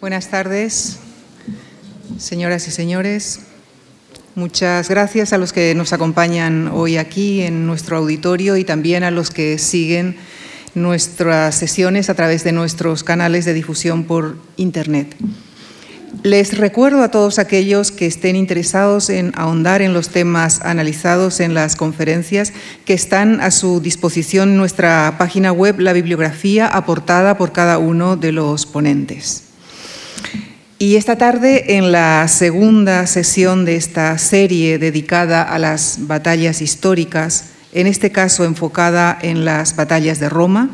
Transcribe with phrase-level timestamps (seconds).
[0.00, 0.96] Buenas tardes,
[2.16, 3.40] señoras y señores.
[4.34, 9.10] Muchas gracias a los que nos acompañan hoy aquí en nuestro auditorio y también a
[9.10, 10.16] los que siguen
[10.74, 15.14] nuestras sesiones a través de nuestros canales de difusión por Internet.
[16.22, 21.52] Les recuerdo a todos aquellos que estén interesados en ahondar en los temas analizados en
[21.52, 22.54] las conferencias
[22.86, 28.16] que están a su disposición en nuestra página web la bibliografía aportada por cada uno
[28.16, 29.49] de los ponentes.
[30.82, 37.50] Y esta tarde, en la segunda sesión de esta serie dedicada a las batallas históricas,
[37.74, 40.70] en este caso enfocada en las batallas de Roma,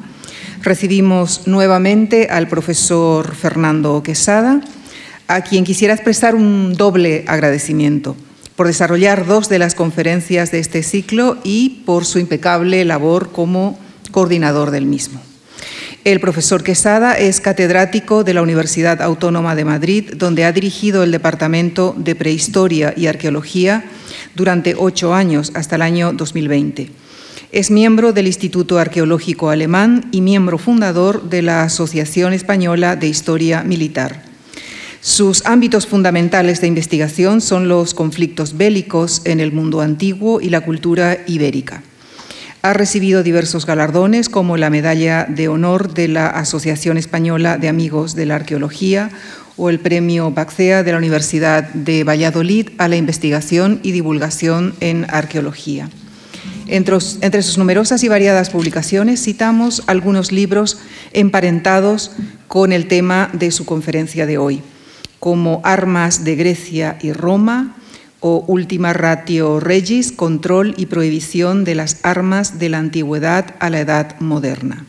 [0.63, 4.61] recibimos nuevamente al profesor Fernando Quesada,
[5.27, 8.15] a quien quisiera expresar un doble agradecimiento
[8.55, 13.77] por desarrollar dos de las conferencias de este ciclo y por su impecable labor como
[14.13, 15.21] coordinador del mismo.
[16.07, 21.11] El profesor Quesada es catedrático de la Universidad Autónoma de Madrid, donde ha dirigido el
[21.11, 23.83] Departamento de Prehistoria y Arqueología
[24.37, 26.93] durante ocho años, hasta el año 2020.
[27.51, 33.65] Es miembro del Instituto Arqueológico Alemán y miembro fundador de la Asociación Española de Historia
[33.65, 34.23] Militar.
[35.01, 40.61] Sus ámbitos fundamentales de investigación son los conflictos bélicos en el mundo antiguo y la
[40.61, 41.83] cultura ibérica.
[42.67, 48.17] Ha recibido diversos galardones como la Medalla de Honor de la Asociación Española de Amigos
[48.17, 49.11] de la Arqueología
[49.57, 55.07] o el Premio Baxea de la Universidad de Valladolid a la investigación y divulgación en
[55.09, 55.91] arqueología.
[56.67, 60.81] Entre, entre, sus numerosas y variadas publicaciones citamos algunos libros
[61.13, 62.11] emparentados
[62.49, 64.61] con el tema de su conferencia de hoy,
[65.21, 67.77] como Armas de Grecia y Roma,
[68.29, 73.79] o Última Ratio Regis, control y prohibición de las armas de la antigüedad a la
[73.79, 74.85] edad moderna.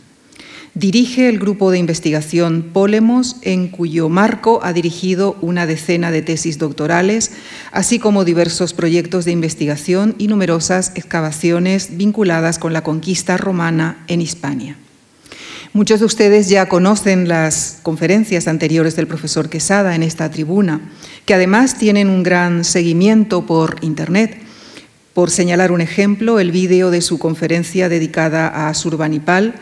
[0.73, 6.57] Dirige el grupo de investigación Polemos, en cuyo marco ha dirigido una decena de tesis
[6.57, 7.31] doctorales,
[7.71, 14.21] así como diversos proyectos de investigación y numerosas excavaciones vinculadas con la conquista romana en
[14.21, 14.77] Hispania.
[15.77, 20.81] Muchos de ustedes ya conocen las conferencias anteriores del profesor Quesada en esta tribuna,
[21.23, 24.39] que además tienen un gran seguimiento por Internet.
[25.13, 29.53] Por señalar un ejemplo, el vídeo de su conferencia dedicada a Surbanipal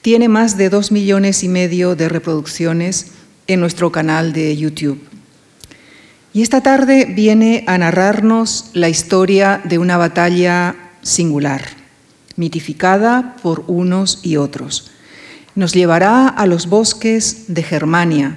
[0.00, 3.08] tiene más de dos millones y medio de reproducciones
[3.46, 4.98] en nuestro canal de YouTube.
[6.32, 11.60] Y esta tarde viene a narrarnos la historia de una batalla singular,
[12.36, 14.92] mitificada por unos y otros
[15.54, 18.36] nos llevará a los bosques de Germania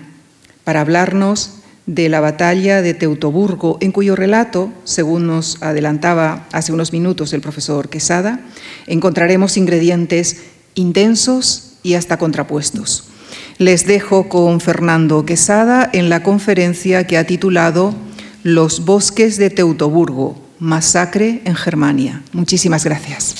[0.63, 6.93] para hablarnos de la batalla de Teutoburgo, en cuyo relato, según nos adelantaba hace unos
[6.93, 8.39] minutos el profesor Quesada,
[8.87, 10.43] encontraremos ingredientes
[10.75, 13.05] intensos y hasta contrapuestos.
[13.57, 17.93] Les dejo con Fernando Quesada en la conferencia que ha titulado
[18.43, 22.23] Los bosques de Teutoburgo, masacre en Germania.
[22.31, 23.35] Muchísimas gracias.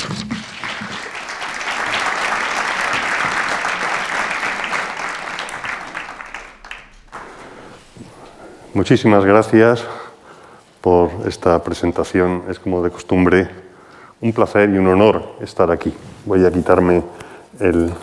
[8.73, 9.85] Muchísimas gracias
[10.81, 12.45] por esta presentación.
[12.49, 13.47] Es como de costumbre
[14.19, 15.93] un placer y un honor estar aquí.
[16.25, 17.03] Voy a quitarme
[17.59, 17.93] el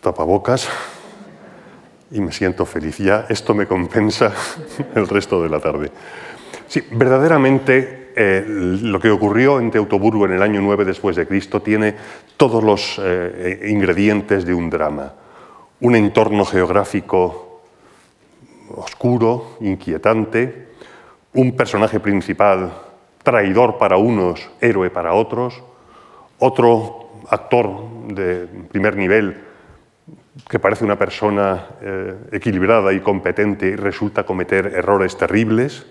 [0.00, 0.68] tapabocas
[2.12, 2.98] y me siento feliz.
[2.98, 4.32] Ya esto me compensa
[4.94, 5.90] el resto de la tarde.
[6.68, 11.60] Sí, verdaderamente eh, lo que ocurrió en Teutoburgo en el año 9 después de Cristo
[11.60, 11.96] tiene
[12.36, 15.25] todos los eh, ingredientes de un drama
[15.80, 17.62] un entorno geográfico
[18.74, 20.68] oscuro, inquietante,
[21.34, 22.72] un personaje principal
[23.22, 25.62] traidor para unos, héroe para otros,
[26.38, 29.42] otro actor de primer nivel
[30.48, 35.86] que parece una persona eh, equilibrada y competente y resulta cometer errores terribles,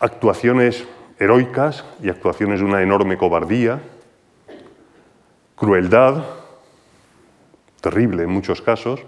[0.00, 0.86] actuaciones
[1.18, 3.80] heroicas y actuaciones de una enorme cobardía,
[5.54, 6.24] crueldad,
[7.80, 9.00] terrible en muchos casos,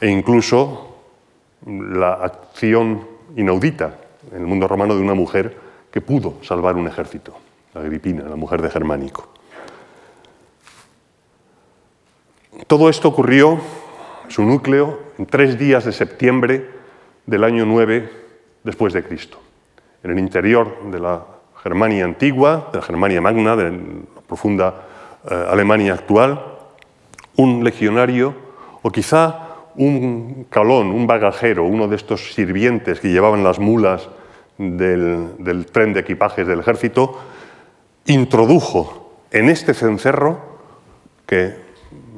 [0.00, 0.96] e incluso
[1.66, 3.06] la acción
[3.36, 3.98] inaudita
[4.30, 5.56] en el mundo romano de una mujer
[5.90, 7.34] que pudo salvar un ejército,
[7.74, 9.28] Agripina, la mujer de Germánico.
[12.66, 13.60] Todo esto ocurrió,
[14.28, 16.68] su núcleo, en tres días de septiembre
[17.26, 18.10] del año 9
[18.64, 19.38] después de Cristo,
[20.02, 21.24] en el interior de la
[21.62, 24.86] Germania antigua, de la Germania magna, de la profunda
[25.30, 26.51] eh, Alemania actual,
[27.36, 28.34] un legionario
[28.82, 34.08] o quizá un calón, un bagajero, uno de estos sirvientes que llevaban las mulas
[34.58, 37.18] del, tren de equipajes del ejército,
[38.06, 40.52] introdujo en este cencerro,
[41.26, 41.56] que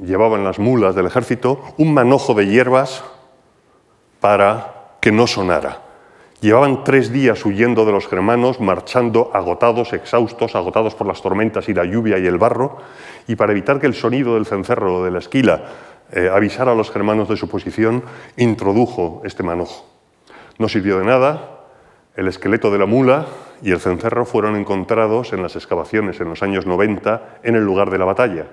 [0.05, 3.05] llevaban las mulas del ejército un manojo de hierbas
[4.21, 5.84] para que no sonara.
[6.45, 11.73] Llevaban tres días huyendo de los germanos, marchando agotados, exhaustos, agotados por las tormentas y
[11.73, 12.77] la lluvia y el barro,
[13.27, 15.65] y para evitar que el sonido del cencerro o de la esquila
[16.13, 18.03] eh, avisara a los germanos de su posición,
[18.37, 19.87] introdujo este manojo.
[20.59, 21.61] No sirvió de nada,
[22.15, 23.25] el esqueleto de la mula
[23.63, 27.89] y el cencerro fueron encontrados en las excavaciones en los años 90 en el lugar
[27.89, 28.49] de la batalla.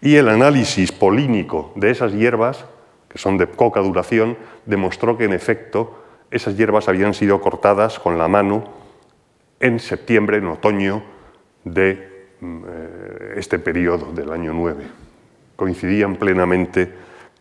[0.00, 2.64] Y el análisis polínico de esas hierbas,
[3.08, 6.01] que son de poca duración, demostró que en efecto
[6.32, 8.64] esas hierbas habían sido cortadas con la mano
[9.60, 11.02] en septiembre, en otoño
[11.62, 14.84] de mm, eh, este periodo del año 9.
[15.54, 16.92] Coincidían plenamente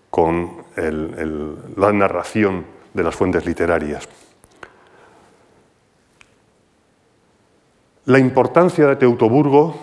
[0.10, 4.08] con la narración de las fuentes literarias.
[8.06, 9.74] La importancia de Teutoburgo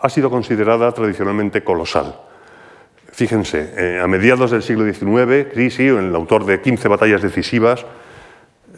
[0.00, 2.20] ha sido considerada tradicionalmente colosal.
[3.16, 7.86] Fíjense, eh, a mediados del siglo XIX, Crisi, el autor de 15 batallas decisivas,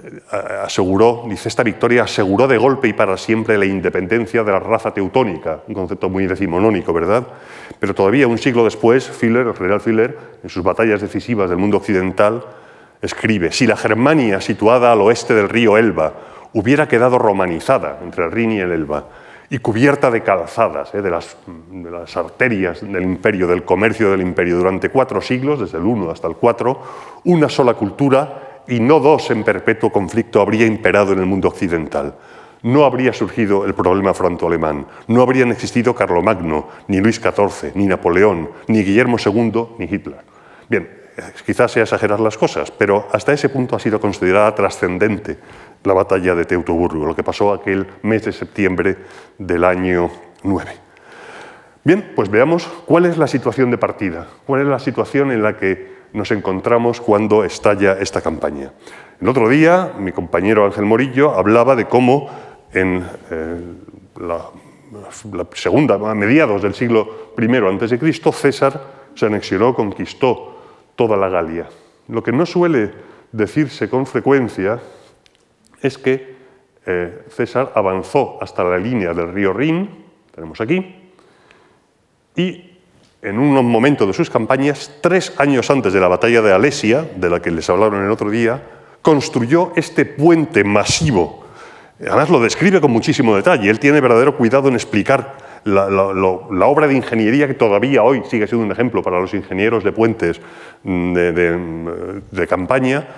[0.00, 0.20] eh,
[0.62, 4.94] aseguró, dice, esta victoria aseguró de golpe y para siempre la independencia de la raza
[4.94, 7.26] teutónica, un concepto muy decimonónico, ¿verdad?
[7.81, 11.79] Pero todavía un siglo después, Filler, el general Filler, en sus batallas decisivas del mundo
[11.79, 12.44] occidental,
[13.02, 16.12] escribe, si la Germania situada al oeste del río Elba
[16.52, 19.05] hubiera quedado romanizada entre el Rin y el Elba
[19.50, 24.90] y cubierta de calzadas, eh, de, las, arterias del imperio, del comercio del imperio, durante
[24.90, 26.82] cuatro siglos, desde el 1 hasta el 4,
[27.24, 32.14] una sola cultura y no dos en perpetuo conflicto habría imperado en el mundo occidental.
[32.62, 38.50] No habría surgido el problema franco-alemán, no habrían existido Carlomagno, ni Luis XIV, ni Napoleón,
[38.66, 40.20] ni Guillermo II, ni Hitler.
[40.68, 40.97] Bien,
[41.44, 45.38] quizás sea exagerar las cosas, pero hasta ese punto ha sido considerada trascendente
[45.84, 48.96] la batalla de Teutoburgo, lo que pasó aquel mes de septiembre
[49.38, 50.10] del año
[50.42, 50.70] 9.
[51.84, 55.56] Bien, pues veamos cuál es la situación de partida, cuál es la situación en la
[55.56, 58.72] que nos encontramos cuando estalla esta campaña.
[59.20, 62.28] El otro día, mi compañero Ángel Morillo hablaba de cómo
[62.72, 63.60] en eh,
[64.20, 64.50] la,
[65.32, 68.80] la, segunda, a mediados del siglo I a.C., César
[69.14, 70.57] se anexionó, conquistó
[70.98, 71.68] toda la Galia.
[72.08, 72.90] Lo que no suele
[73.30, 74.80] decirse con frecuencia
[75.80, 76.34] es que
[76.84, 79.88] eh, César avanzó hasta la línea del río Rin,
[80.34, 80.96] tenemos aquí,
[82.34, 82.72] y
[83.22, 87.30] en un momento de sus campañas, tres años antes de la batalla de Alesia, de
[87.30, 88.60] la que les hablaron el otro día,
[89.00, 91.44] construyó este puente masivo.
[92.00, 93.70] Además lo describe con muchísimo detalle.
[93.70, 98.66] Él tiene verdadero cuidado en explicar la, obra de ingeniería que todavía hoy sigue siendo
[98.66, 100.40] un ejemplo para los ingenieros de puentes
[100.84, 103.08] mm, de, de, de campaña.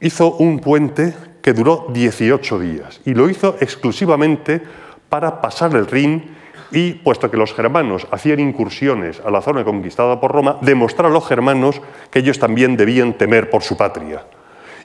[0.00, 4.60] Hizo un puente que duró 18 días y lo hizo exclusivamente
[5.08, 6.36] para pasar el Rin
[6.72, 11.14] y, puesto que los germanos hacían incursiones a la zona conquistada por Roma, demostrar a
[11.14, 11.80] los germanos
[12.10, 14.24] que ellos también debían temer por su patria.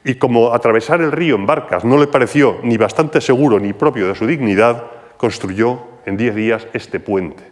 [0.03, 4.07] Y como atravesar el río en barcas no le pareció ni bastante seguro ni propio
[4.07, 4.83] de su dignidad,
[5.17, 7.51] construyó en 10 días este puente.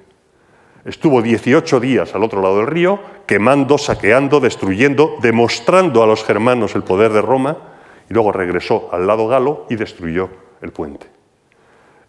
[0.85, 6.75] Estuvo 18 días al otro lado del río, quemando, saqueando, destruyendo, demostrando a los germanos
[6.75, 7.57] el poder de Roma
[8.09, 10.29] y luego regresó al lado galo y destruyó
[10.61, 11.07] el puente.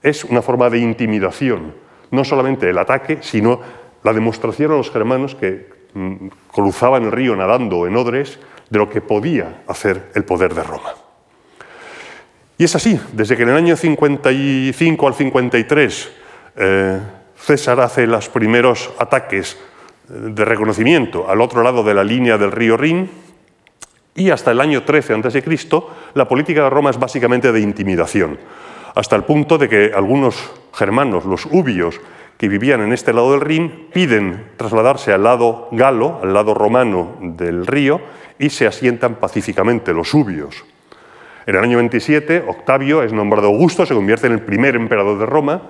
[0.03, 1.75] Es una forma de intimidación,
[2.11, 3.61] no solamente el ataque, sino
[4.03, 8.38] la demostración a los germanos que mm, cruzaban el río nadando en odres
[8.71, 10.95] de lo que podía hacer el poder de Roma.
[12.57, 16.20] Y es así, desde que en el año 55 al 53
[16.61, 17.00] eh,
[17.37, 19.57] César hace los primeros ataques
[20.09, 23.11] eh, de reconocimiento al otro lado de la línea del río Rin,
[24.14, 25.43] y hasta el año 13 a.C.,
[26.14, 28.38] la política de Roma es básicamente de intimidación,
[28.95, 30.37] hasta el punto de que algunos
[30.75, 31.99] germanos, los ubios,
[32.37, 37.17] que vivían en este lado del Rin, piden trasladarse al lado galo, al lado romano
[37.21, 38.00] del río,
[38.38, 40.64] y se asientan pacíficamente los ubios.
[41.47, 45.26] En el año 27, Octavio es nombrado Augusto, se convierte en el primer emperador de
[45.26, 45.62] Roma,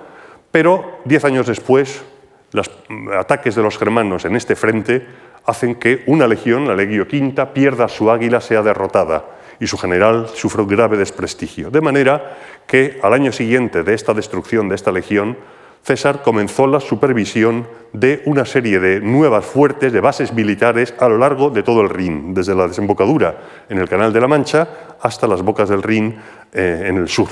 [0.51, 2.03] pero diez años después,
[2.51, 2.69] los
[3.17, 5.05] ataques de los germanos en este frente
[5.45, 9.25] hacen que una legión, la Legio Quinta, pierda su águila, sea derrotada
[9.59, 11.69] y su general sufre un grave desprestigio.
[11.69, 15.37] De manera que al año siguiente de esta destrucción de esta legión,
[15.83, 21.17] César comenzó la supervisión de una serie de nuevas fuertes, de bases militares a lo
[21.17, 24.67] largo de todo el Rin, desde la desembocadura en el Canal de la Mancha
[25.01, 26.15] hasta las bocas del Rin
[26.53, 27.29] eh, en el sur,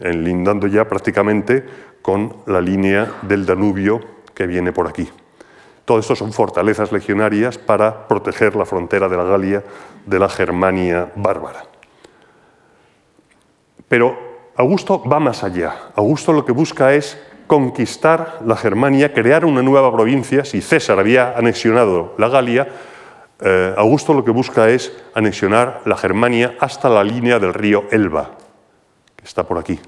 [0.00, 1.64] enlindando ya prácticamente
[2.02, 4.00] con la línea del Danubio
[4.34, 5.08] que viene por aquí.
[5.84, 9.62] Todo esto son fortalezas legionarias para proteger la frontera de la Galia
[10.06, 11.64] de la Germania bárbara.
[13.88, 15.90] Pero Augusto va más allá.
[15.96, 20.44] Augusto lo que busca es conquistar la Germania, crear una nueva provincia.
[20.44, 22.68] Si César había anexionado la Galia,
[23.40, 28.30] eh, Augusto lo que busca es anexionar la Germania hasta la línea del río Elba,
[29.16, 29.80] que está por aquí.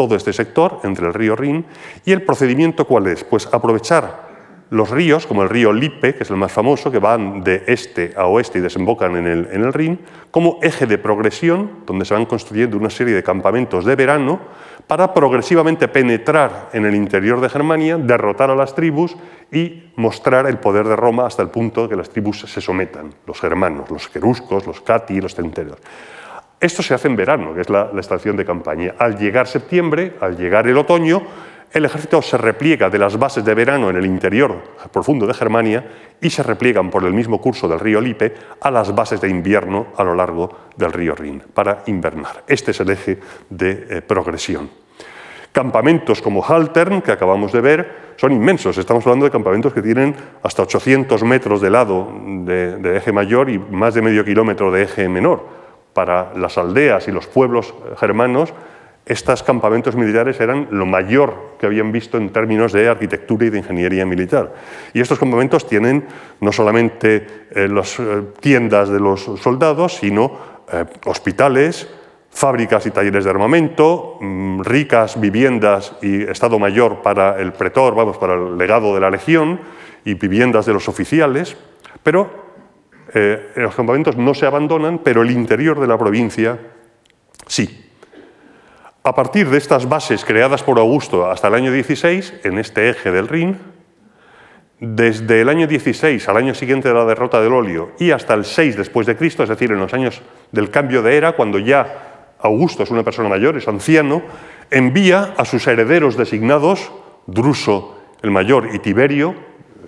[0.00, 1.66] Todo este sector entre el río Rin.
[2.06, 3.22] ¿Y el procedimiento cuál es?
[3.22, 4.30] Pues aprovechar
[4.70, 8.14] los ríos, como el río Lippe, que es el más famoso, que van de este
[8.16, 12.14] a oeste y desembocan en el, en el Rin, como eje de progresión, donde se
[12.14, 14.40] van construyendo una serie de campamentos de verano
[14.86, 19.14] para progresivamente penetrar en el interior de Germania, derrotar a las tribus
[19.52, 23.12] y mostrar el poder de Roma hasta el punto de que las tribus se sometan,
[23.26, 25.76] los germanos, los queruscos, los cati, los centeros.
[26.60, 28.94] Esto se hace en verano, que es la, estación de campaña.
[28.98, 31.22] Al llegar septiembre, al llegar el otoño,
[31.72, 34.56] el ejército se repliega de las bases de verano en el interior
[34.92, 35.86] profundo de Germania
[36.20, 39.86] y se repliegan por el mismo curso del río Lippe a las bases de invierno
[39.96, 42.44] a lo largo del río Rin para invernar.
[42.46, 44.68] Este es el eje de eh, progresión.
[45.52, 48.76] Campamentos como Haltern, que acabamos de ver, son inmensos.
[48.76, 52.12] Estamos hablando de campamentos que tienen hasta 800 metros de lado
[52.44, 55.59] de eje mayor y más de medio kilómetro de eje menor.
[56.00, 58.54] Para las aldeas y los pueblos germanos
[59.04, 63.58] estos campamentos militares eran lo mayor que habían visto en términos de arquitectura y de
[63.58, 64.54] ingeniería militar.
[64.94, 66.06] Y estos campamentos tienen
[66.40, 70.38] no solamente eh, las eh, tiendas de los soldados, sino
[70.72, 71.86] eh, hospitales,
[72.30, 78.16] fábricas y talleres de armamento, mm, ricas viviendas y estado mayor para el pretor, vamos,
[78.16, 79.60] para el legado de la legión
[80.06, 81.58] y viviendas de los oficiales,
[82.02, 82.39] pero
[83.56, 86.58] los campamentos no se abandonan, pero el interior de la provincia
[87.46, 87.86] sí.
[89.02, 93.10] A partir de estas bases creadas por Augusto hasta el año 16, en este eje
[93.10, 93.58] del Rin,
[94.78, 98.44] desde el año 16 al año siguiente de la derrota del óleo y hasta el
[98.44, 102.34] 6 después de Cristo, es decir, en los años del cambio de era, cuando ya
[102.40, 104.22] Augusto es una persona mayor, es anciano,
[104.70, 106.92] envía a sus herederos designados,
[107.26, 109.34] Druso el mayor y Tiberio,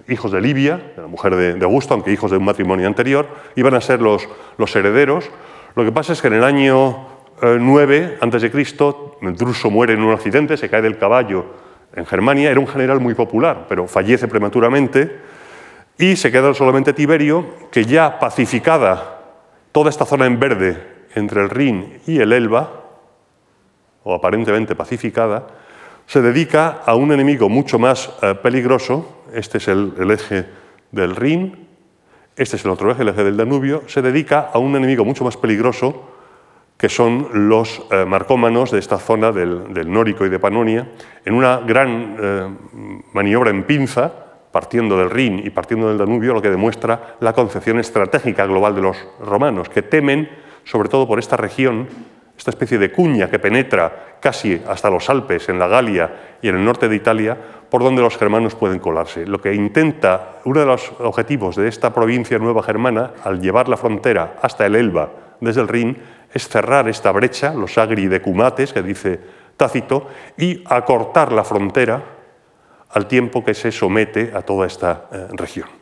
[0.09, 3.81] hijos de Livia, la mujer de, Augusto, aunque hijos de un matrimonio anterior, iban a
[3.81, 4.27] ser los,
[4.75, 5.31] herederos.
[5.75, 7.07] Lo que pasa es que en el año
[7.43, 8.51] 9 a.C.,
[9.37, 11.47] Druso muere en un accidente, se cae del caballo
[11.95, 15.21] en Germania, era un general muy popular, pero fallece prematuramente
[15.99, 19.21] y se queda solamente Tiberio, que ya pacificada
[19.73, 22.83] toda esta zona en verde entre el Rin y el Elba,
[24.05, 25.47] o aparentemente pacificada,
[26.07, 30.47] se dedica a un enemigo mucho más eh, peligroso, este es el, eje
[30.91, 31.69] del Rin,
[32.37, 35.25] este es el otro eje, el eje del Danubio, se dedica a un enemigo mucho
[35.25, 36.09] más peligroso,
[36.77, 40.89] que son los eh, marcómanos de esta zona del, Nórico y de Panonia,
[41.25, 42.49] en una gran eh,
[43.13, 44.13] maniobra en pinza,
[44.51, 48.83] partiendo del Rin y partiendo del Danubio, lo que demuestra la concepción estratégica global de
[48.83, 50.29] los romanos, que temen,
[50.65, 51.89] sobre todo por esta región,
[52.43, 56.57] esta especie de cuña que penetra casi hasta los Alpes, en la Galia y en
[56.57, 57.39] el norte de Italia,
[57.71, 59.25] por donde los germanos pueden colarse.
[59.25, 63.77] Lo que intenta, uno de los objetivos de esta provincia nueva germana, al llevar la
[63.77, 65.97] frontera hasta el Elba desde el Rin,
[66.35, 69.21] es cerrar esta brecha, los agri decumates, que dice
[69.57, 72.03] Tácito, y acortar la frontera
[72.91, 75.82] al tiempo que se somete a toda esta eh, región.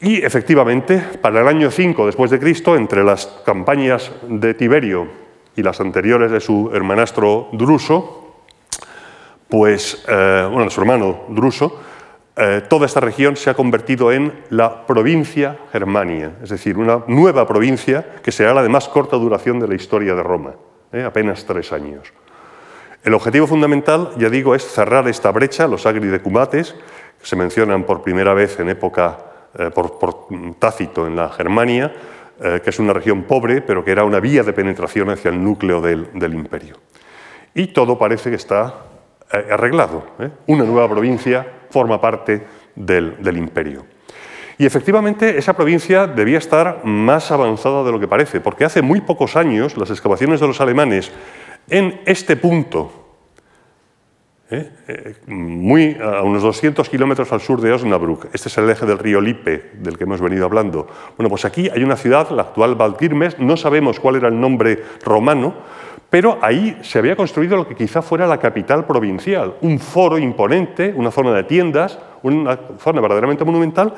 [0.00, 5.08] Y efectivamente, para el año 5 después de Cristo, entre las campañas de Tiberio
[5.56, 8.36] y las anteriores de su hermanastro Druso,
[9.48, 11.80] pues, eh, bueno, de su hermano Druso,
[12.36, 17.48] eh, toda esta región se ha convertido en la provincia Germania, es decir, una nueva
[17.48, 20.54] provincia que será la de más corta duración de la historia de Roma,
[20.92, 22.12] eh, apenas tres años.
[23.02, 26.76] El objetivo fundamental, ya digo, es cerrar esta brecha, los agridecumates,
[27.18, 29.18] que se mencionan por primera vez en época
[29.56, 30.26] eh, por,
[30.58, 31.92] Tácito en la Germania,
[32.40, 35.80] que es una región pobre, pero que era una vía de penetración hacia el núcleo
[35.80, 36.76] del, del imperio.
[37.52, 38.74] Y todo parece que está
[39.28, 40.04] arreglado.
[40.46, 43.84] Una nueva provincia forma parte del, imperio.
[44.56, 49.00] Y efectivamente esa provincia debía estar más avanzada de lo que parece, porque hace muy
[49.00, 51.12] pocos años las excavaciones de los alemanes
[51.68, 53.07] en este punto,
[54.50, 54.70] ¿eh?
[54.88, 58.98] Eh, muy a unos 200 kilómetros al sur de Osnabrück, este es el eje del
[58.98, 60.86] río Lippe del que hemos venido hablando.
[61.16, 64.82] Bueno, pues aquí hay una ciudad, la actual Valquirmes, no sabemos cuál era el nombre
[65.04, 65.54] romano,
[66.10, 70.92] pero ahí se había construido lo que quizá fuera la capital provincial, un foro imponente,
[70.96, 73.94] una zona de tiendas, una zona verdaderamente monumental,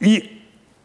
[0.00, 0.40] y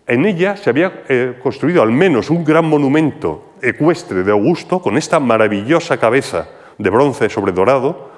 [0.06, 4.98] en ella se había eh, construido al menos un gran monumento ecuestre de Augusto con
[4.98, 6.48] esta maravillosa cabeza
[6.78, 8.17] de bronce sobre dorado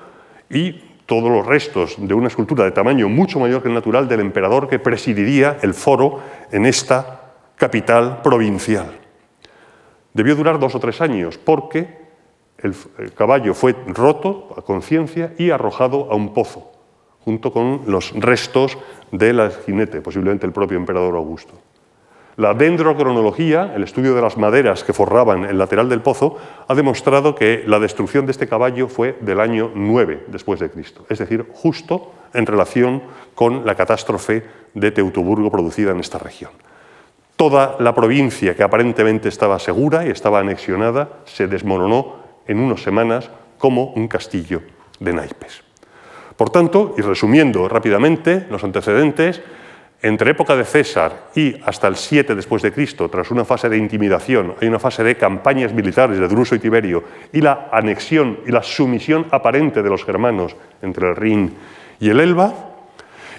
[0.49, 4.19] y todos los restos de una escultura de tamaño mucho mayor que el natural del
[4.19, 6.19] emperador que presidiría el foro
[6.51, 8.99] en esta capital provincial.
[10.13, 11.99] Debió durar dos o tres años porque
[12.57, 12.75] el,
[13.13, 16.71] caballo fue roto a conciencia y arrojado a un pozo,
[17.21, 18.77] junto con los restos
[19.11, 21.53] del jinete, posiblemente el propio emperador Augusto.
[22.39, 26.37] La dendrocronología, el estudio de las maderas que forraban el lateral del pozo,
[26.69, 31.05] ha demostrado que la destrucción de este caballo fue del año 9 después de Cristo,
[31.09, 33.03] es decir, justo en relación
[33.35, 36.51] con la catástrofe de Teutoburgo producida en esta región.
[37.35, 43.29] Toda la provincia que aparentemente estaba segura y estaba anexionada se desmoronó en unas semanas
[43.57, 44.61] como un castillo
[45.01, 45.61] de naipes.
[46.37, 49.41] Por tanto, y resumiendo rápidamente los antecedentes,
[50.01, 53.77] entre época de César y hasta el 7 después de Cristo, tras una fase de
[53.77, 57.03] intimidación, hay una fase de campañas militares de Druso y Tiberio
[57.33, 61.53] y la anexión y la sumisión aparente de los germanos entre el Rin
[61.99, 62.53] y el Elba,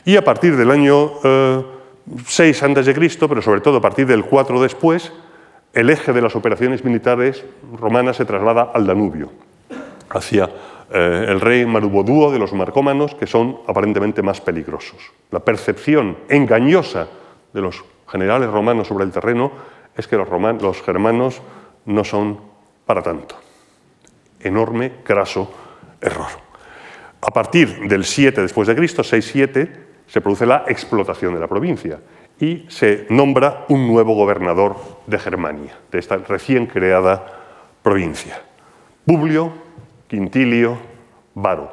[0.05, 1.13] y a partir del año
[2.27, 5.13] 6 eh, a.C., pero sobre todo a partir del 4 después,
[5.73, 9.31] el eje de las operaciones militares romanas se traslada al Danubio,
[10.11, 10.51] hacia
[10.93, 15.13] eh, el rey Marubodúo de los marcómanos, que son aparentemente más peligrosos.
[15.31, 17.09] La percepción engañosa
[17.53, 19.53] de los generales romanos sobre el terreno
[19.97, 20.29] es que los,
[20.61, 21.43] los germanos
[21.87, 22.41] no son
[22.87, 23.37] para tanto.
[24.41, 25.51] Enorme, graso
[26.01, 26.51] error.
[27.21, 29.71] A partir del 7 después de Cristo, 6-7,
[30.07, 32.01] se produce la explotación de la provincia
[32.41, 37.25] y se nombra un nuevo gobernador de Germania, de esta recién creada
[37.83, 38.43] provincia.
[39.05, 39.53] Publio
[40.11, 40.77] Quintilio
[41.35, 41.71] Varo.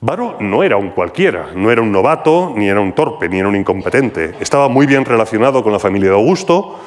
[0.00, 3.48] Varo no era un cualquiera, no era un novato, ni era un torpe, ni era
[3.48, 4.36] un incompetente.
[4.38, 6.78] Estaba muy bien relacionado con la familia de Augusto.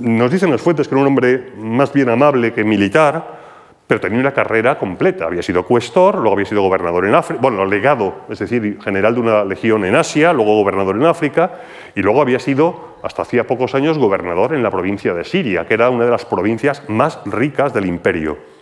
[0.00, 3.38] Nos dicen las fuentes que era un hombre más bien amable que militar,
[3.86, 5.26] pero tenía una carrera completa.
[5.26, 9.20] Había sido cuestor, luego había sido gobernador en África, bueno, legado, es decir, general de
[9.20, 11.60] una legión en Asia, luego gobernador en África,
[11.94, 15.74] y luego había sido, hasta hacía pocos años, gobernador en la provincia de Siria, que
[15.74, 18.57] era una de las provincias más ricas del imperio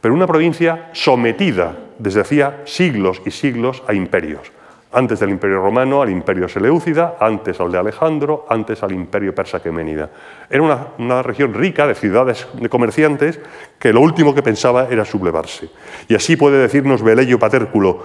[0.00, 4.52] pero una provincia sometida desde hacía siglos y siglos a imperios.
[4.92, 9.60] Antes del Imperio Romano al Imperio Seleucida, antes al de Alejandro, antes al Imperio Persa
[9.60, 10.08] Queménida.
[10.48, 13.40] Era una, una región rica de ciudades de comerciantes
[13.78, 15.68] que lo último que pensaba era sublevarse.
[16.08, 18.02] Y así puede decirnos Velello Patérculo,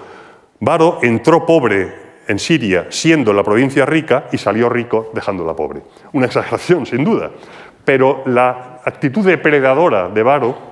[0.61, 5.81] Varo entró pobre en Siria siendo la provincia rica y salió rico dejándola pobre.
[6.13, 7.31] Una exageración, sin duda.
[7.85, 10.68] Pero la actitud depredadora de Varo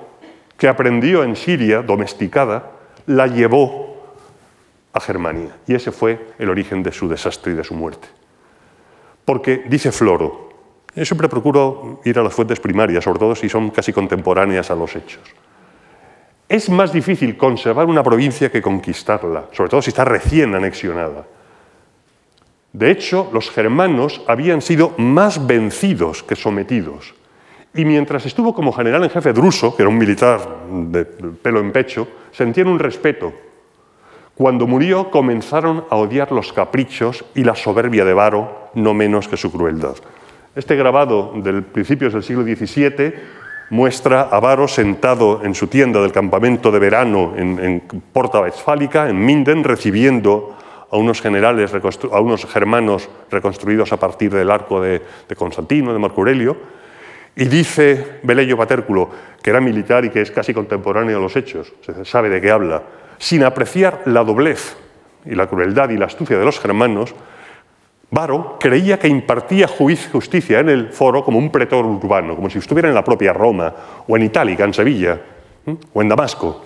[0.58, 2.72] que aprendió en Siria, domesticada,
[3.06, 3.96] la llevó
[4.92, 5.56] a Germania.
[5.66, 8.08] Y ese fue el origen de su desastre y de su muerte.
[9.24, 10.48] Porque dice Floro,
[10.94, 14.74] yo siempre procuro ir a las fuentes primarias, sobre todo si son casi contemporáneas a
[14.74, 15.22] los hechos.
[16.48, 21.24] Es más difícil conservar una provincia que conquistarla, sobre todo si está recién anexionada.
[22.72, 27.14] De hecho, los germanos habían sido más vencidos que sometidos.
[27.78, 31.70] Y mientras estuvo como general en jefe Druso, que era un militar de pelo en
[31.70, 33.32] pecho, sentían un respeto.
[34.34, 39.36] Cuando murió comenzaron a odiar los caprichos y la soberbia de Varo, no menos que
[39.36, 39.94] su crueldad.
[40.56, 43.14] Este grabado del principios del siglo XVII
[43.70, 47.80] muestra a Varo sentado en su tienda del campamento de verano en,
[48.12, 50.56] Porta Westfálica, en Minden, recibiendo
[50.90, 51.72] a unos generales,
[52.10, 56.56] a unos germanos reconstruidos a partir del arco de, de Constantino, de Marco Aurelio,
[57.38, 59.08] y dice Belello Patérculo,
[59.40, 61.72] que era militar y que es casi contemporáneo a los hechos,
[62.02, 62.82] sabe de qué habla,
[63.16, 64.76] sin apreciar la doblez
[65.24, 67.14] y la crueldad y la astucia de los germanos,
[68.10, 72.88] Varo creía que impartía justicia en el foro como un pretor urbano, como si estuviera
[72.88, 73.72] en la propia Roma,
[74.08, 75.20] o en Itálica, en Sevilla,
[75.92, 76.64] o en Damasco,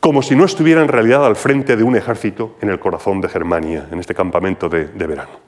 [0.00, 3.28] como si no estuviera en realidad al frente de un ejército en el corazón de
[3.28, 5.38] Germania, en este campamento de, de verano.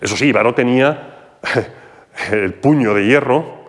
[0.00, 1.18] Eso sí, Varo tenía
[2.30, 3.60] el puño de hierro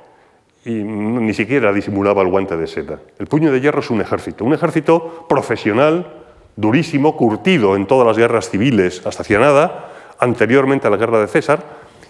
[0.66, 3.00] y ni siquiera disimulaba el guante de seda.
[3.18, 6.06] El puño de hierro es un ejército, un ejército profesional,
[6.56, 11.28] durísimo, curtido en todas las guerras civiles hasta hacia nada, anteriormente a la guerra de
[11.28, 11.64] César.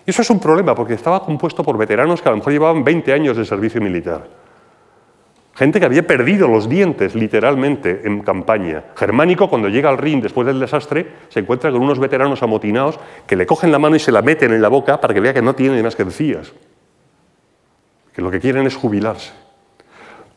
[0.06, 2.84] Y eso es un problema porque estaba compuesto por veteranos que a lo mejor llevaban
[2.84, 4.28] 20 años de servicio militar.
[5.54, 8.86] Gente que había perdido los dientes literalmente en campaña.
[8.96, 13.36] Germánico, cuando llega al Rin después del desastre, se encuentra con unos veteranos amotinados que
[13.36, 15.42] le cogen la mano y se la meten en la boca para que vea que
[15.42, 16.54] no tiene más que encías.
[18.14, 19.34] Que lo que quieren es jubilarse.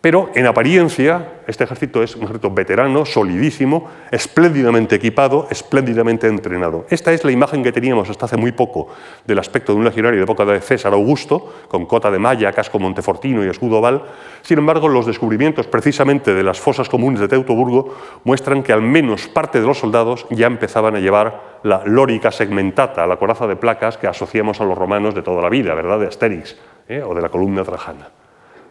[0.05, 6.85] Pero en apariencia, este ejército es un ejército veterano, solidísimo, espléndidamente equipado, espléndidamente entrenado.
[6.91, 8.89] Esta es la imagen que teníamos hasta hace muy poco
[9.25, 12.79] del aspecto de un legionario de época de César Augusto, con cota de malla, casco
[12.79, 14.03] montefortino y escudo oval.
[14.43, 19.27] Sin embargo, los descubrimientos precisamente de las fosas comunes de Teutoburgo muestran que al menos
[19.29, 23.97] parte de los soldados ya empezaban a llevar la lórica segmentata, la coraza de placas
[23.97, 25.99] que asociamos a los romanos de toda la vida, ¿verdad?
[25.99, 26.59] De Asterix
[26.91, 27.01] ¿eh?
[27.01, 28.24] o de la columna trajana.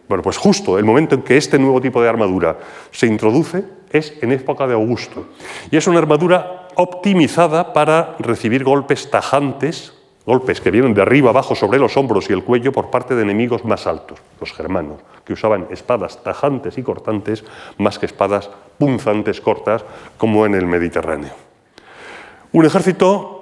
[0.08, 2.58] Bueno, pues justo el momento en que este nuevo tipo de armadura
[2.90, 5.28] se introduce es en época de Augusto.
[5.70, 9.94] Y es una armadura optimizada para recibir golpes tajantes,
[10.26, 13.22] golpes que vienen de arriba abajo sobre los hombros y el cuello por parte de
[13.22, 17.44] enemigos más altos, los germanos, que usaban espadas tajantes y cortantes
[17.78, 19.84] más que espadas punzantes cortas
[20.18, 21.32] como en el Mediterráneo.
[22.52, 23.33] Un ejército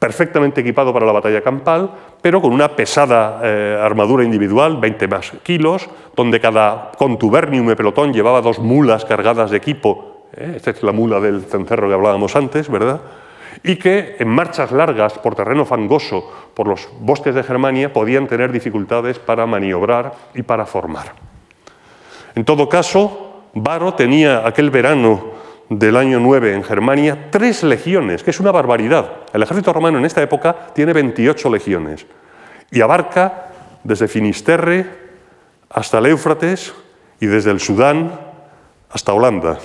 [0.00, 1.90] perfectamente equipado para la batalla campal,
[2.22, 8.12] pero con una pesada eh, armadura individual, 20 más kilos, donde cada contubernium de pelotón
[8.12, 12.34] llevaba dos mulas cargadas de equipo, eh, esta es la mula del cencerro que hablábamos
[12.34, 13.00] antes, ¿verdad?
[13.62, 18.52] Y que en marchas largas por terreno fangoso, por los bosques de Germania, podían tener
[18.52, 21.12] dificultades para maniobrar y para formar.
[22.34, 25.32] En todo caso, Varo tenía aquel verano
[25.68, 29.10] del año 9 en Germania, tres legiones, que es una barbaridad.
[29.32, 32.06] El ejército romano en esta época tiene 28 legiones
[32.70, 33.46] y abarca
[33.84, 34.86] desde Finisterre
[35.70, 36.74] hasta el Éufrates
[37.20, 38.18] y desde el Sudán
[38.90, 39.58] hasta Holanda.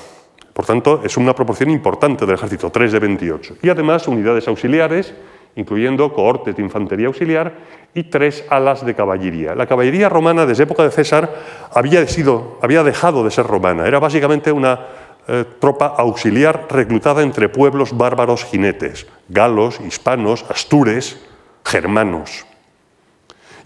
[0.54, 3.58] Por tanto, es una proporción importante del ejército, 3 de 28.
[3.62, 5.14] Y además unidades auxiliares,
[5.56, 7.54] incluyendo cohortes de infantería auxiliar
[7.94, 9.56] y tres alas de caballería.
[9.56, 11.30] La caballería romana desde época de César
[11.74, 14.80] había, sido, había dejado de ser romana, era básicamente una
[15.28, 21.18] eh, tropa auxiliar reclutada entre pueblos bárbaros jinetes, galos, hispanos, astures,
[21.66, 22.46] germanos.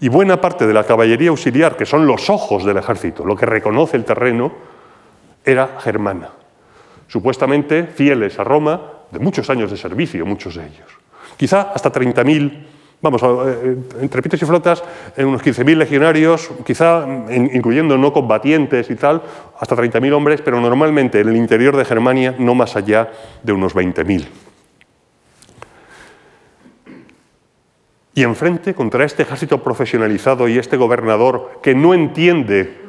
[0.00, 3.44] Y buena parte de la caballería auxiliar, que son los ojos del ejército, lo que
[3.44, 4.52] reconoce el terreno,
[5.44, 6.30] era germana.
[7.08, 10.88] Supuestamente fieles a Roma, de muchos años de servicio, muchos de ellos.
[11.36, 14.82] Quizá hasta 30.000 vamos, eh, entre pitos y flotas,
[15.16, 19.22] en unos 15.000 legionarios, quizá incluyendo no combatientes y tal,
[19.58, 23.10] hasta 30.000 hombres, pero normalmente en el interior de Germania no más allá
[23.42, 24.26] de unos 20.000.
[28.12, 32.80] Y enfrente, contra este ejército profesionalizado y este gobernador que no entiende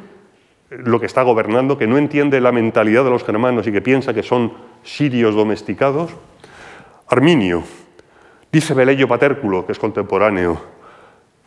[0.71, 4.13] lo que está gobernando, que no entiende la mentalidad de los germanos y que piensa
[4.13, 6.11] que son sirios domesticados,
[7.07, 7.63] Arminio,
[8.51, 10.59] Dice Belello Patérculo, que es contemporáneo,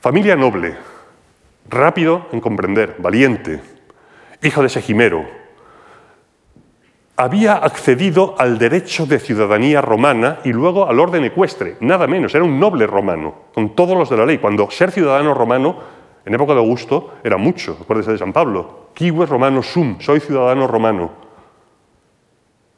[0.01, 0.75] familia noble,
[1.69, 3.61] rápido en comprender, valiente,
[4.43, 5.27] hijo de Segimero,
[7.17, 12.43] había accedido al derecho de ciudadanía romana y luego al orden ecuestre, nada menos, era
[12.43, 15.77] un noble romano, con todos los de la ley, cuando ser ciudadano romano,
[16.25, 20.67] en época de Augusto, era mucho, acuérdese de San Pablo, quives romano sum, soy ciudadano
[20.67, 21.11] romano.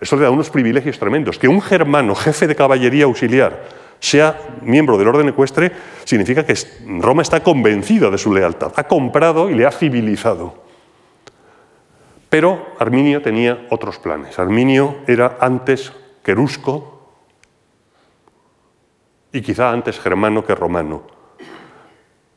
[0.00, 4.98] Eso le da unos privilegios tremendos, que un germano, jefe de caballería auxiliar, sea miembro
[4.98, 5.72] del orden ecuestre,
[6.04, 6.54] significa que
[6.98, 10.66] Roma está convencida de su lealtad, ha comprado y le ha civilizado.
[12.28, 14.38] Pero Arminio tenía otros planes.
[14.38, 17.10] Arminio era antes querusco
[19.32, 21.02] y quizá antes germano que romano.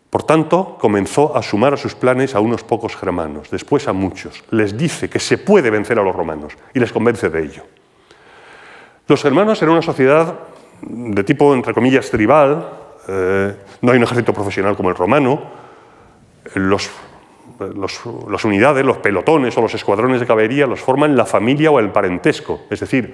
[0.10, 4.44] Por tanto, comenzó a sumar a sus planes a unos pocos germanos, después a muchos.
[4.50, 7.64] Les dice que se puede vencer a los romanos y les convence de ello.
[9.08, 10.40] Los germanos eran una sociedad
[10.82, 12.70] de tipo, entre comillas, tribal,
[13.08, 15.42] eh, no hay un ejército profesional como el romano,
[16.56, 16.90] los,
[18.30, 21.90] las unidades, los pelotones o los escuadrones de caballería los forman la familia o el
[21.90, 23.14] parentesco, es decir,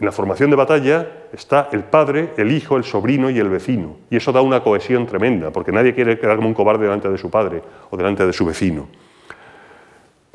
[0.00, 3.96] en la formación de batalla está el padre, el hijo, el sobrino y el vecino.
[4.10, 7.18] Y eso da una cohesión tremenda, porque nadie quiere quedar como un cobarde delante de
[7.18, 8.88] su padre o delante de su vecino.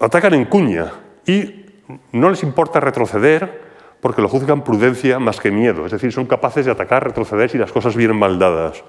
[0.01, 0.91] Atacan en cuña
[1.25, 1.65] y
[2.11, 3.61] no les importa retroceder
[4.03, 7.57] porque lo juzgan prudencia más que miedo, es decir, son capaces de atacar, retroceder si
[7.57, 8.83] las cosas vienen mal dadas.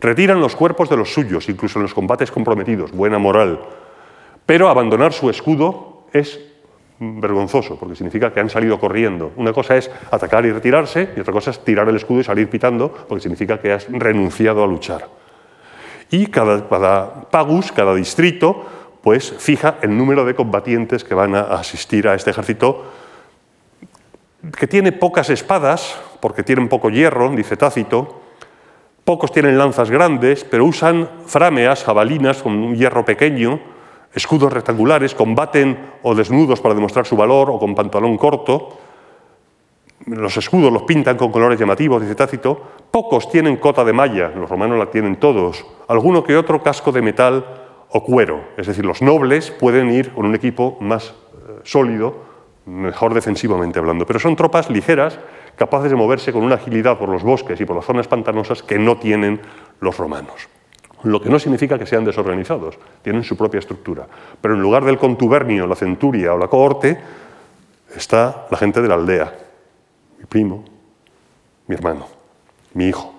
[0.00, 3.60] Retiran los cuerpos de los suyos, incluso en los combates comprometidos, buena moral.
[4.44, 6.40] Pero abandonar su escudo es
[6.98, 9.30] vergonzoso, porque significa que han salido corriendo.
[9.36, 12.50] Una cosa es atacar y retirarse, y otra cosa es tirar el escudo y salir
[12.50, 15.06] pitando, porque significa que has renunciado a luchar.
[16.10, 18.66] Y cada, cada pagus, cada distrito,
[19.00, 23.05] pues fija el número de combatientes que van a asistir a este ejército
[24.58, 28.20] que tiene pocas espadas, porque tienen poco hierro, dice Tácito,
[29.04, 33.60] pocos tienen lanzas grandes, pero usan frameas, jabalinas con un hierro pequeño,
[34.14, 38.78] escudos rectangulares, combaten o desnudos para demostrar su valor o con pantalón corto.
[40.06, 42.60] Los escudos los pintan con colores llamativos, dice Tácito.
[42.90, 45.64] Pocos tienen cota de malla, los romanos la tienen todos.
[45.88, 47.44] Alguno que otro casco de metal
[47.90, 48.40] o cuero.
[48.56, 52.25] Es decir, los nobles pueden ir con un equipo más eh, sólido
[52.66, 55.18] mejor defensivamente hablando, pero son tropas ligeras,
[55.56, 58.78] capaces de moverse con una agilidad por los bosques y por las zonas pantanosas que
[58.78, 59.40] no tienen
[59.80, 60.48] los romanos.
[61.04, 64.06] Lo que no significa que sean desorganizados, tienen su propia estructura.
[64.40, 66.98] Pero en lugar del contubernio, la centuria o la cohorte,
[67.94, 69.32] está la gente de la aldea,
[70.18, 70.64] mi primo,
[71.68, 72.08] mi hermano,
[72.74, 73.14] mi hijo.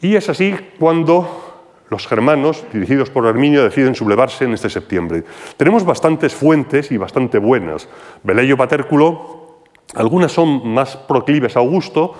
[0.00, 1.45] Y es así cuando
[1.88, 5.24] los germanos, dirigidos por Arminio, deciden sublevarse en este septiembre.
[5.56, 7.88] Tenemos bastantes fuentes y bastante buenas.
[8.22, 9.60] Velello Patérculo,
[9.94, 12.14] algunas son más proclives a Augusto,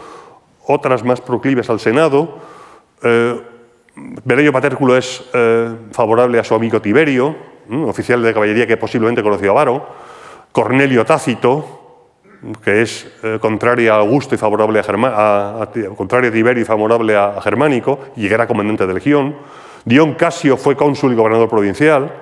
[0.66, 2.38] otras más proclives al Senado.
[3.02, 3.40] Eh,
[4.52, 7.34] Patérculo es eh, favorable a su amigo Tiberio,
[7.86, 9.88] oficial de caballería que posiblemente conoció a Varo.
[10.52, 11.85] Cornelio Tácito,
[12.62, 17.40] que es eh, contrario a Augusto y favorable a, contrario a Tiberio y favorable a,
[17.40, 19.36] Germánico, y era comandante de legión.
[19.84, 22.12] Dion Casio fue cónsul y gobernador provincial.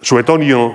[0.00, 0.74] Suetonio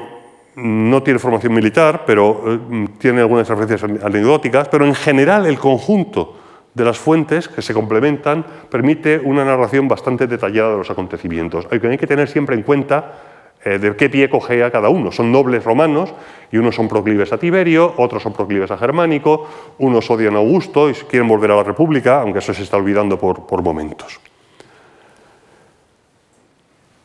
[0.55, 6.38] no tiene formación militar, pero eh, tiene algunas referencias anecdóticas, pero en general el conjunto
[6.73, 11.67] de las fuentes que se complementan permite una narración bastante detallada de los acontecimientos.
[11.71, 13.34] Hay que tener siempre en cuenta
[13.65, 15.12] eh, de qué pie cogea cada uno.
[15.12, 16.13] Son nobles romanos
[16.51, 19.49] y unos son proclives a Tiberio, otros son proclives a Germánico,
[19.80, 23.17] unos odian a Augusto y quieren volver a la República, aunque eso se está olvidando
[23.17, 24.19] por, por momentos.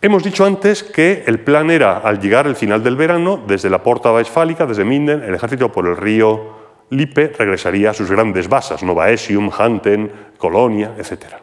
[0.03, 3.83] Hemos dicho antes que el plan era, al llegar el final del verano, desde la
[3.83, 8.83] Porta Westfálica, desde Minden, el ejército por el río Lippe regresaría a sus grandes basas,
[8.83, 11.37] Novaesium, Hanten, Colonia, etc.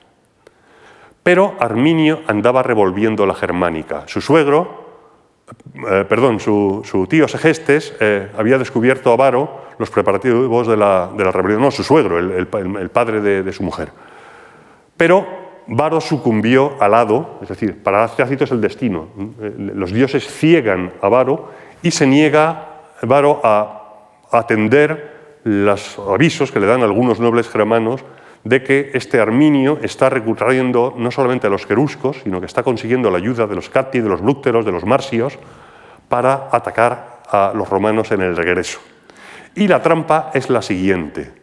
[1.24, 4.04] Pero Arminio andaba revolviendo la germánica.
[4.08, 4.87] Su suegro,
[5.90, 11.62] eh, perdón, su, tío Segestes eh, había descubierto a Varo los preparativos de la, rebelión,
[11.62, 13.90] no, su suegro, el, padre de, su mujer.
[14.98, 15.28] Pero
[15.68, 19.10] Varo sucumbió al hado, es decir, para Tácito es el destino.
[19.76, 21.52] Los dioses ciegan a Varo
[21.84, 23.84] y se niega Varo a
[24.32, 28.04] atender los avisos que le dan algunos nobles germanos
[28.44, 33.12] de que este Arminio está recurriendo no solamente a los queruscos, sino que está consiguiendo
[33.12, 35.38] la ayuda de los Cati, de los Blúcteros, de los Marsios,
[36.08, 38.80] para atacar a los romanos en el regreso.
[39.56, 41.34] Y la trampa es la siguiente.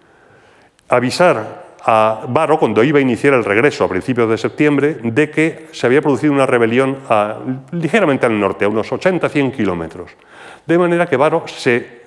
[0.89, 5.69] Avisar a Varo, cuando iba a iniciar el regreso a principios de septiembre, de que
[5.73, 6.99] se había producido una rebelión
[7.73, 10.13] ligeramente al norte, a unos 80-100 kilómetros.
[10.67, 12.03] De manera que Varo se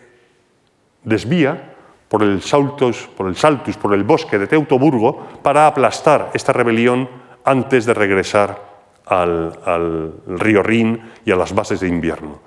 [1.04, 1.76] desvía
[2.10, 7.10] por el, Saltus, por el Saltus, por el bosque de Teutoburgo, para aplastar esta rebelión
[7.44, 8.68] antes de regresar
[9.06, 12.40] al, río Rin y a las bases de invierno.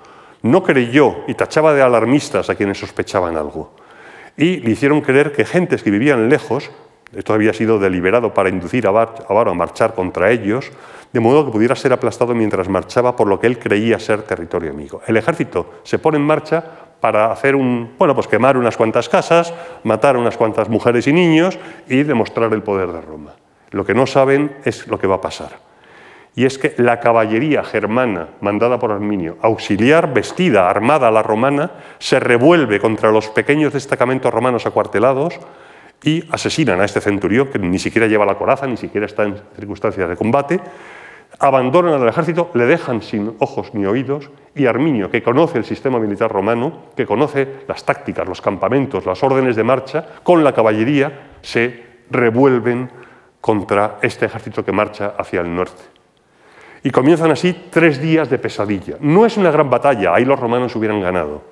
[0.43, 3.75] No creyó y tachaba de alarmistas a quienes sospechaban algo.
[4.37, 6.71] Y le hicieron creer que gentes que vivían lejos,
[7.15, 10.71] esto había sido deliberado para inducir a Varo a marchar contra ellos,
[11.13, 14.71] de modo que pudiera ser aplastado mientras marchaba por lo que él creía ser territorio
[14.71, 15.03] amigo.
[15.07, 16.65] El ejército se pone en marcha
[17.01, 19.53] para hacer un, bueno, pues quemar unas cuantas casas,
[19.85, 21.59] matar unas cuantas mujeres y niños
[21.89, 23.33] y demostrar el poder de Roma.
[23.71, 25.71] Lo que no saben es lo que va a pasar.
[26.35, 31.71] Y es que la caballería germana mandada por Arminio, auxiliar, vestida, armada a la romana,
[31.99, 35.41] se revuelve contra los pequeños destacamentos romanos acuartelados
[36.03, 39.41] y asesinan a este centurión que ni siquiera lleva la coraza, ni siquiera está en
[39.57, 40.61] circunstancias de combate,
[41.39, 45.99] abandonan al ejército, le dejan sin ojos ni oídos, y Arminio, que conoce el sistema
[45.99, 51.37] militar romano, que conoce las tácticas, los campamentos, las órdenes de marcha, con la caballería
[51.41, 52.91] se revuelven
[53.41, 55.83] contra este ejército que marcha hacia el norte.
[56.83, 58.97] Y comienzan así tres días de pesadilla.
[59.01, 61.43] No es una gran batalla, ahí los romanos hubieran ganado,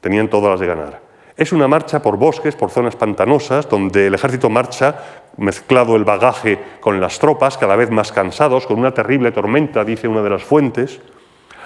[0.00, 1.13] tenían todas las de ganar.
[1.36, 6.60] Es una marcha por bosques, por zonas pantanosas, donde el ejército marcha mezclado el bagaje
[6.80, 10.44] con las tropas, cada vez más cansados, con una terrible tormenta, dice una de las
[10.44, 11.00] fuentes.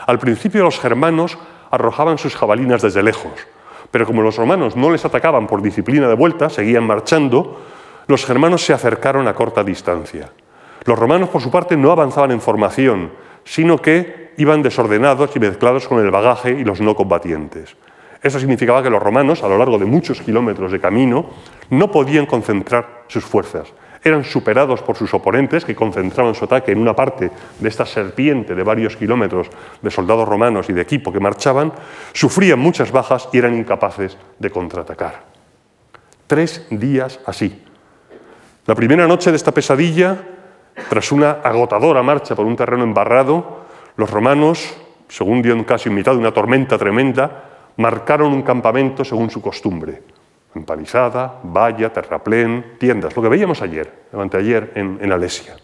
[0.07, 1.37] Al principio los germanos
[1.71, 3.33] arrojaban sus jabalinas desde lejos,
[3.91, 7.61] pero como los romanos no les atacaban por disciplina de vuelta, seguían marchando,
[8.07, 10.33] los germanos se acercaron a corta distancia.
[10.85, 13.13] Los romanos, por su parte, no avanzaban en formación,
[13.45, 17.77] sino que iban desordenados y mezclados con el bagaje y los no combatientes.
[18.23, 21.27] Eso significaba que los romanos, a lo largo de muchos kilómetros de camino,
[21.71, 23.73] no podían concentrar sus fuerzas.
[24.03, 28.55] Eran superados por sus oponentes, que concentraban su ataque en una parte de esta serpiente
[28.55, 29.49] de varios kilómetros
[29.83, 31.73] de soldados romanos y de equipo que marchaban,
[32.13, 35.25] sufrían muchas bajas y eran incapaces de contraatacar.
[36.27, 37.65] Tres días así.
[38.67, 40.17] La primera noche de esta pesadilla,
[40.89, 43.65] tras una agotadora marcha por un terreno embarrado,
[43.97, 44.77] los romanos,
[45.09, 47.48] según dio casi en mitad de una tormenta tremenda,
[47.79, 50.03] marcaron un campamento según su costumbre.
[50.55, 53.91] Empalizada, valla, terraplén, tiendas, lo que veíamos ayer,
[54.33, 55.57] ayer en, en Alesia.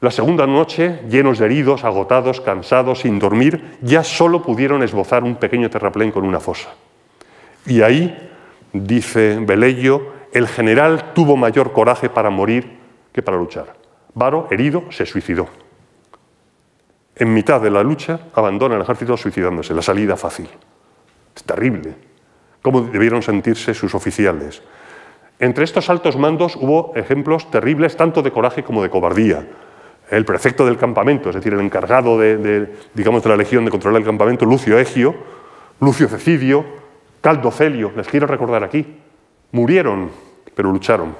[0.00, 5.36] La segunda noche, llenos de heridos, agotados, cansados, sin dormir, ya solo pudieron esbozar un
[5.36, 6.70] pequeño terraplén con una fosa.
[7.64, 8.30] Y ahí,
[8.72, 12.78] dice Belello, el general tuvo mayor coraje para morir
[13.12, 13.76] que para luchar.
[14.14, 15.61] Varo, herido, se suicidó
[17.16, 20.48] en mitad de la lucha, abandona el ejército suicidándose, la salida fácil.
[21.34, 21.94] Es terrible.
[22.62, 24.62] ¿Cómo debieron sentirse sus oficiales?
[25.38, 29.46] Entre estos altos mandos hubo ejemplos terribles tanto de coraje como de cobardía.
[30.10, 34.00] el prefecto del campamento, es decir, el encargado de, digamos, de la legión de controlar
[34.00, 35.14] el campamento, Lucio Egio,
[35.80, 36.66] Lucio Cecidio,
[37.22, 38.98] Caldo Celio, les quiero recordar aquí,
[39.52, 40.10] murieron,
[40.54, 41.16] pero lucharon.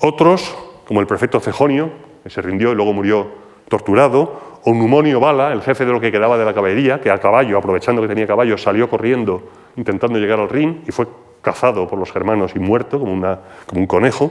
[0.00, 0.52] Otros,
[0.84, 1.92] como el prefecto Cejonio,
[2.24, 3.30] que se rindió y luego murió
[3.72, 7.18] torturado, o Numonio Bala, el jefe de lo que quedaba de la caballería, que a
[7.18, 11.08] caballo, aprovechando que tenía caballo, salió corriendo intentando llegar al Rin y fue
[11.40, 14.30] cazado por los germanos y muerto como, una, como un conejo,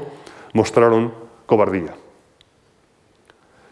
[0.53, 1.11] mostraron
[1.47, 1.95] cobardía.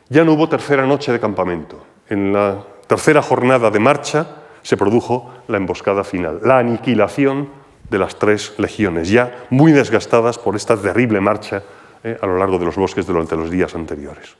[0.09, 1.77] Ya no hubo tercera noche de campamento.
[2.09, 4.25] En la tercera jornada de marcha
[4.63, 7.49] se produjo la emboscada final, la aniquilación
[7.91, 11.61] de las tres legiones, ya muy desgastadas por esta terrible marcha
[12.03, 14.35] eh, a lo largo de los bosques durante los días anteriores.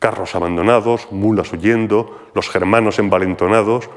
[0.00, 3.88] Carros abandonados, mulas huyendo, los germanos envalentonados,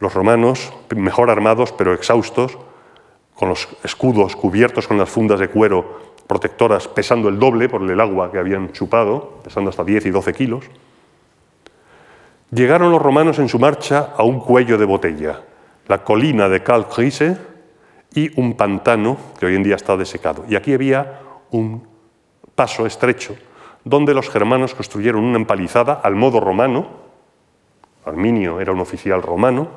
[0.00, 2.58] los romanos mejor armados pero exhaustos,
[3.36, 8.00] con los escudos cubiertos con las fundas de cuero protectoras pesando el doble por el
[8.00, 10.64] agua que habían chupado, pesando hasta 10 y 12 kilos.
[12.50, 15.42] Llegaron los romanos en su marcha a un cuello de botella,
[15.88, 17.36] la colina de Calcrise
[18.14, 20.44] y un pantano que hoy en día está desecado.
[20.48, 21.86] Y aquí había un
[22.54, 23.34] paso estrecho
[23.84, 27.02] donde los germanos construyeron una empalizada al modo romano,
[28.04, 29.68] Arminio era un oficial romano,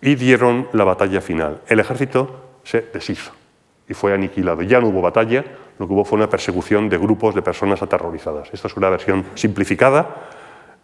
[0.00, 1.62] y dieron la batalla final.
[1.66, 3.32] El ejército se deshizo
[3.88, 4.62] y fue aniquilado.
[4.62, 5.44] Ya no hubo batalla,
[5.78, 8.48] lo que hubo fue una persecución de grupos de personas aterrorizadas.
[8.52, 10.28] Esta es una versión simplificada.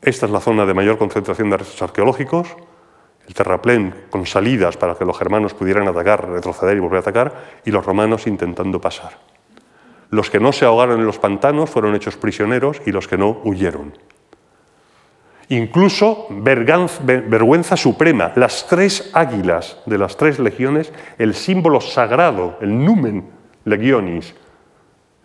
[0.00, 2.56] Esta es la zona de mayor concentración de restos arqueológicos,
[3.28, 7.34] el terraplén con salidas para que los germanos pudieran atacar, retroceder y volver a atacar,
[7.64, 9.18] y los romanos intentando pasar.
[10.10, 13.40] Los que no se ahogaron en los pantanos fueron hechos prisioneros y los que no
[13.44, 13.92] huyeron.
[15.48, 23.28] Incluso vergüenza suprema, las tres águilas de las tres legiones, el símbolo sagrado, el numen
[23.64, 24.34] legionis,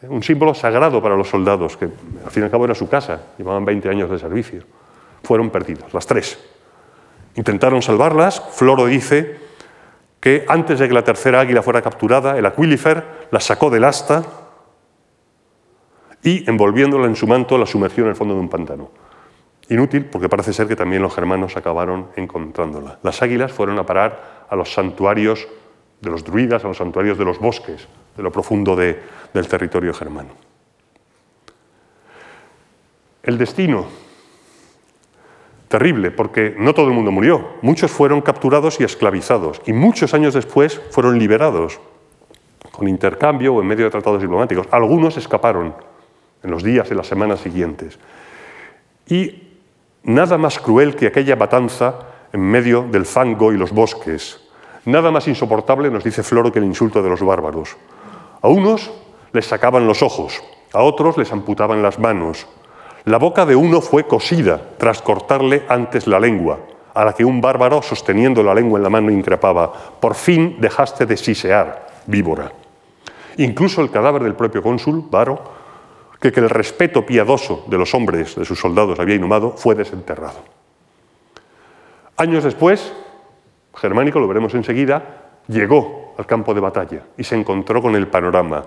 [0.02, 3.22] un símbolo sagrado para los soldados, que al fin y al cabo era su casa,
[3.38, 4.64] llevaban 20 años de servicio,
[5.24, 6.40] fueron perdidos, las tres.
[7.36, 9.38] Intentaron salvarlas, Floro dice
[10.20, 14.24] que antes de que la tercera águila fuera capturada, el Aquilifer la sacó del asta
[16.26, 18.90] y envolviéndola en su manto la sumergió en el fondo de un pantano.
[19.70, 22.98] Inútil porque parece ser que también los germanos acabaron encontrándola.
[23.04, 25.48] Las águilas fueron a parar a los santuarios
[26.02, 30.30] de los druidas, a los santuarios de los bosques, de lo profundo del territorio germano.
[33.22, 33.86] El destino,
[35.68, 37.50] terrible, porque no todo el mundo murió.
[37.62, 41.80] Muchos fueron capturados y esclavizados, y muchos años después fueron liberados,
[42.72, 44.68] con intercambio o en medio de tratados diplomáticos.
[44.72, 45.74] Algunos escaparon
[46.44, 48.00] en los días y las semanas siguientes.
[49.08, 49.44] Y
[50.04, 51.96] nada más cruel que aquella matanza
[52.34, 54.42] en medio del fango y los bosques,
[54.86, 57.76] Nada más insoportable, nos dice Floro, que el insulto de los bárbaros.
[58.42, 58.92] A unos
[59.34, 60.44] les sacaban los ojos,
[60.74, 62.46] a otros les amputaban las manos.
[63.06, 66.60] La boca de uno fue cosida tras cortarle antes la lengua,
[66.94, 71.08] a la que un bárbaro, sosteniendo la lengua en la mano, increpaba, por fin dejaste
[71.08, 72.52] de sisear, víbora.
[73.38, 75.65] Incluso el cadáver del propio cónsul, Varo,
[76.20, 80.44] que, que el respeto piadoso de los hombres, de sus soldados, había inhumado, fue desenterrado.
[82.18, 82.94] Años después,
[83.76, 88.66] germánico, lo veremos enseguida, llegó al campo de batalla y se encontró con el panorama.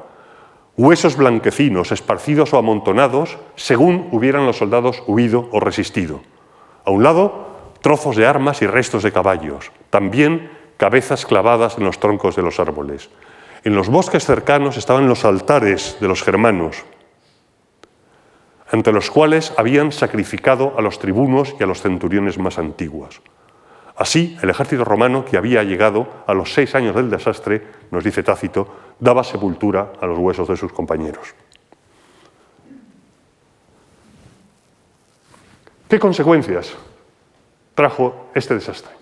[0.76, 6.20] Huesos blanquecinos, esparcidos o amontonados, según hubieran los soldados huido o resistido.
[6.84, 7.48] A un lado,
[7.80, 12.60] trozos de armas y restos de caballos, también cabezas clavadas en los troncos de los
[12.60, 13.10] árboles.
[13.64, 16.84] En los bosques cercanos estaban los altares de los germanos,
[18.70, 23.22] ante los cuales habían sacrificado a los tribunos y a los centuriones más antiguos.
[23.96, 28.22] Así, el ejército romano, que había llegado a los seis años del desastre, nos dice
[28.22, 28.68] Tácito,
[29.00, 31.34] daba sepultura a los huesos de sus compañeros.
[35.88, 36.76] ¿Qué consecuencias
[37.74, 38.92] trajo este desastre?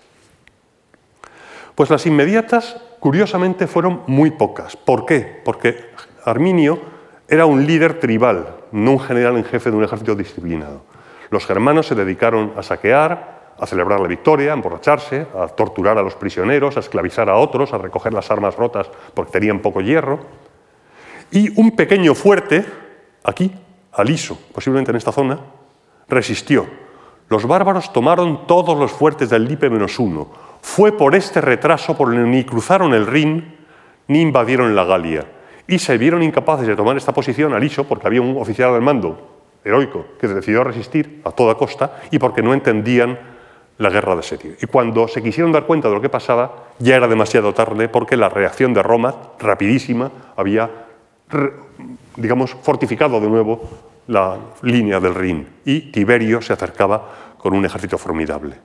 [1.75, 4.75] Pues las inmediatas, curiosamente, fueron muy pocas.
[4.77, 5.41] ¿Por qué?
[5.45, 5.91] Porque
[6.25, 6.79] Arminio
[7.27, 10.81] era un líder tribal, no un general en jefe de un ejército disciplinado.
[11.29, 16.03] Los germanos se dedicaron a saquear, a celebrar la victoria, a emborracharse, a torturar a
[16.03, 20.19] los prisioneros, a esclavizar a otros, a recoger las armas rotas porque tenían poco hierro.
[21.31, 22.65] Y un pequeño fuerte,
[23.23, 23.51] aquí,
[23.93, 25.39] aliso, posiblemente en esta zona,
[26.07, 26.67] resistió.
[27.29, 30.29] Los bárbaros tomaron todos los fuertes del Lipe menos uno.
[30.61, 33.57] Fue por este retraso por el que ni cruzaron el Rin
[34.07, 35.25] ni invadieron la Galia.
[35.67, 39.37] Y se vieron incapaces de tomar esta posición aliso porque había un oficial del mando
[39.63, 43.19] heroico que decidió resistir a toda costa y porque no entendían
[43.77, 44.53] la guerra de asedio.
[44.61, 48.17] Y cuando se quisieron dar cuenta de lo que pasaba, ya era demasiado tarde porque
[48.17, 50.69] la reacción de Roma, rapidísima, había,
[52.15, 53.69] digamos, fortificado de nuevo
[54.07, 58.55] la línea del Rin y Tiberio se acercaba con un ejército formidable.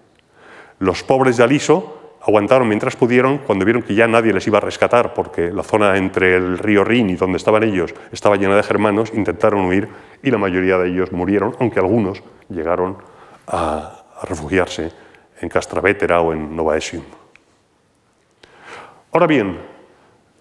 [0.78, 4.60] Los pobres de Aliso aguantaron mientras pudieron cuando vieron que ya nadie les iba a
[4.60, 8.62] rescatar porque la zona entre el río Rin y donde estaban ellos estaba llena de
[8.62, 9.88] germanos, intentaron huir
[10.22, 12.98] y la mayoría de ellos murieron, aunque algunos llegaron
[13.48, 14.92] a, refugiarse
[15.40, 17.02] en Castravétera o en Nova Esium.
[19.10, 19.58] Ahora bien,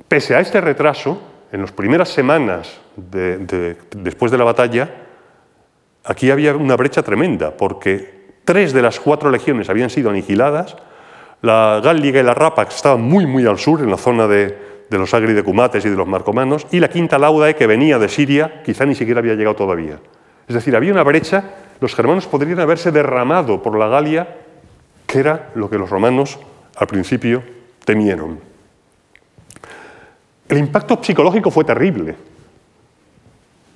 [0.07, 1.19] pese a este retraso,
[1.51, 4.87] en las primeras semanas después de la batalla,
[6.03, 10.77] aquí había una brecha tremenda, porque tres de las cuatro legiones habían sido aniquiladas,
[11.41, 14.57] la Gáliga y la Rapax estaban muy, muy al sur, en la zona de,
[14.89, 18.09] los Agri de Cumates y de los Marcomanos, y la quinta Laudae, que venía de
[18.09, 19.99] Siria, quizá ni siquiera había llegado todavía.
[20.47, 21.43] Es decir, había una brecha,
[21.79, 24.35] los germanos podrían haberse derramado por la Galia,
[25.07, 26.39] que era lo que los romanos
[26.75, 27.43] al principio
[27.85, 28.39] temieron.
[30.47, 32.15] El impacto psicológico fue terrible.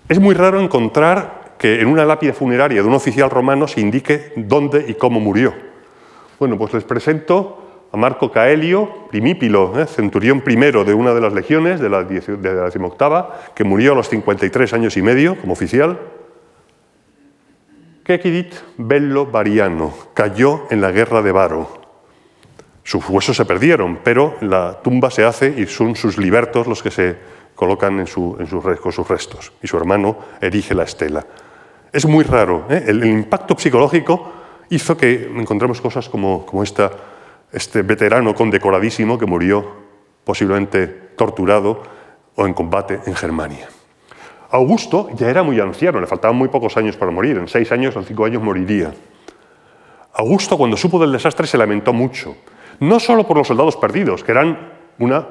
[0.07, 4.33] Es muy raro encontrar que en una lápida funeraria de un oficial romano se indique
[4.35, 5.53] dónde y cómo murió.
[6.39, 9.85] Bueno, pues les presento a Marco Caelio, primípilo, ¿eh?
[9.85, 12.71] centurión primero de una de las legiones, de la, de
[13.55, 15.97] que murió a los 53 años y medio como oficial.
[18.03, 21.69] Quequidit Bello Variano cayó en la guerra de Varo.
[22.83, 26.91] Sus huesos se perdieron, pero la tumba se hace y son sus libertos los que
[26.91, 27.15] se
[27.55, 29.53] colocan en, con sus restos.
[29.63, 31.25] Y su hermano erige la estela.
[31.93, 32.65] Es muy raro.
[32.69, 32.83] ¿eh?
[32.87, 36.45] el impacto psicológico hizo que encontremos cosas como,
[37.51, 39.65] este veterano condecoradísimo que murió
[40.23, 41.83] posiblemente torturado
[42.35, 43.69] o en combate en Germania.
[44.49, 47.95] Augusto ya era muy anciano, le faltaban muy pocos años para morir, en seis años
[47.95, 48.93] o cinco años moriría.
[50.13, 52.35] Augusto cuando supo del desastre se lamentó mucho,
[52.79, 55.25] no solo por los soldados perdidos, que eran una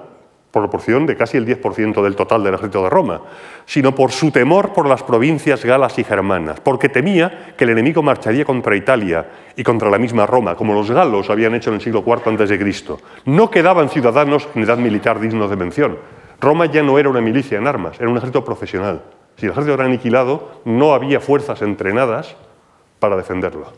[0.61, 3.21] proporción de casi el 10% del total del ejército de Roma,
[3.67, 8.03] sino por su temor por las provincias galas y germanas, porque temía que el enemigo
[8.03, 9.27] marcharía contra Italia
[9.57, 12.97] y contra la misma Roma, como los galos habían hecho en el siglo IV a.C.
[13.27, 15.99] No quedaban ciudadanos en edad militar dignos de mención.
[16.41, 19.03] Roma ya no era una milicia en armas, era un ejército profesional.
[19.37, 22.37] Si el ejército era aniquilado, no había fuerzas entrenadas
[22.99, 23.73] para defenderlo.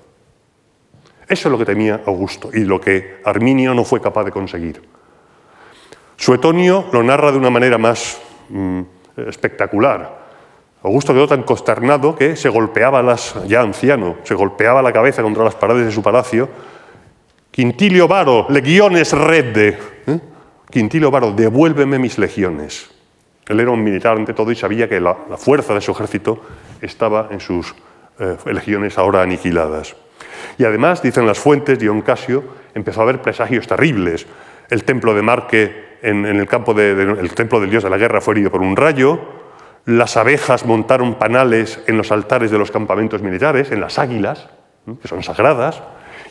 [1.29, 4.83] Eso es lo que temía Augusto y lo que Arminio no fue capaz de conseguir.
[6.17, 8.81] Suetonio lo narra de una manera más mm,
[9.29, 10.27] espectacular.
[10.83, 15.45] Augusto quedó tan consternado que se golpeaba las, ya anciano, se golpeaba la cabeza contra
[15.45, 16.49] las paredes de su palacio.
[17.51, 19.79] Quintilio Varo, legiones redde.
[20.07, 20.21] ¿eh?
[20.71, 22.89] Quintilio Varo, devuélveme mis legiones.
[23.49, 26.41] Él era un militar ante todo y sabía que la, fuerza de su ejército
[26.81, 27.75] estaba en sus
[28.19, 29.97] eh, legiones ahora aniquiladas.
[30.59, 32.45] Y además, dicen las fuentes, Dion Casio
[32.75, 34.27] empezó a ver presagios terribles.
[34.71, 38.34] El templo de Marque en, el campo del templo del dios de la guerra fue
[38.34, 39.18] herido por un rayo,
[39.84, 44.49] las abejas montaron panales en los altares de los campamentos militares, en las águilas,
[45.01, 45.82] que son sagradas,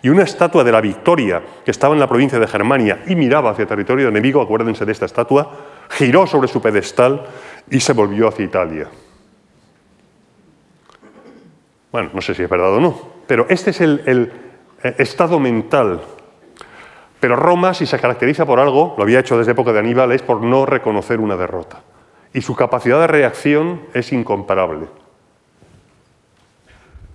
[0.02, 3.52] y una estatua de la Victoria, que estaba en la provincia de Germania y miraba
[3.52, 5.52] hacia territorio enemigo, acuérdense de esta estatua,
[5.90, 7.26] giró sobre su pedestal
[7.70, 8.88] y se volvió hacia Italia.
[11.92, 14.32] Bueno, no sé si es verdad o no, pero este es el
[14.84, 16.02] eh, estado mental
[17.26, 20.22] pero Roma, si se caracteriza por algo, lo había hecho desde época de Aníbal, es
[20.22, 21.82] por no reconocer una derrota.
[22.36, 24.86] Y su capacidad de reacción es incomparable.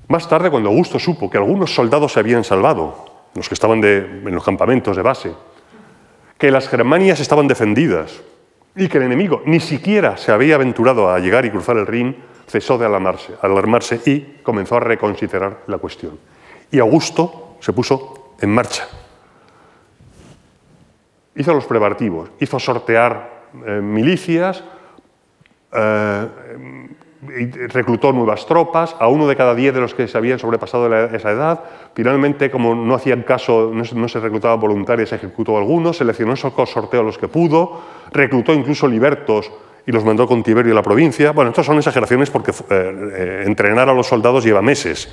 [0.09, 3.05] Más tarde, cuando Augusto supo que algunos soldados se habían salvado,
[3.37, 5.33] los que estaban en los campamentos de base,
[6.37, 8.21] que las Germanias estaban defendidas
[8.75, 12.17] y que el enemigo ni siquiera se había aventurado a llegar y cruzar el Rin,
[12.49, 16.19] cesó de alarmarse, alarmarse y comenzó a reconsiderar la cuestión.
[16.73, 18.89] Y Augusto se puso en marcha
[21.41, 24.62] hizo los preparativos, hizo sortear eh, milicias,
[25.72, 26.26] eh,
[27.68, 31.30] reclutó nuevas tropas, a uno de cada diez de los que se habían sobrepasado esa
[31.30, 31.61] edad.
[31.95, 37.01] Finalmente, como no hacían caso, no, se reclutaban voluntarios, se ejecutó algunos, seleccionó esos sorteo
[37.01, 37.80] a los que pudo,
[38.12, 39.51] reclutó incluso libertos
[39.86, 41.32] y los mandó con Tiberio a la provincia.
[41.32, 45.12] Bueno, estas son exageraciones porque eh, entrenar a los soldados lleva meses.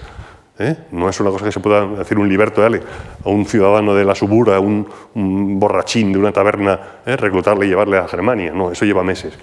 [0.59, 0.75] ¿Eh?
[0.91, 4.15] No es una cosa que se pueda decir un liberto a un ciudadano de la
[4.15, 7.15] subura, un, un borrachín de una taberna, ¿eh?
[7.15, 8.51] reclutarle y llevarle a Germania.
[8.53, 9.37] No, eso lleva meses.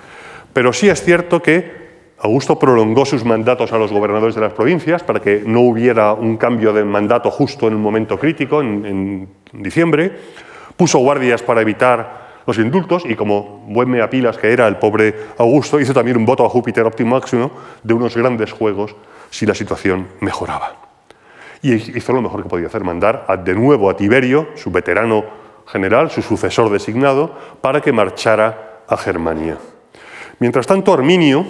[0.53, 1.85] Pero sí es cierto que
[2.21, 6.37] Augusto prolongó sus mandatos a los gobernadores de las provincias para que no hubiera un
[6.37, 10.13] cambio de mandato justo en un momento crítico, en, diciembre.
[10.77, 15.81] Puso guardias para evitar los indultos y como buen meapilas que era el pobre Augusto,
[15.81, 17.51] hizo también un voto a Júpiter óptimo máximo
[17.83, 18.95] de unos grandes juegos
[19.31, 20.84] si la situación mejoraba
[21.65, 25.25] y hizo lo mejor que podía hacer, mandar de nuevo a Tiberio, su veterano
[25.67, 29.57] general, su sucesor designado, para que marchara a Germania.
[30.41, 31.47] Mientras tanto, Arminio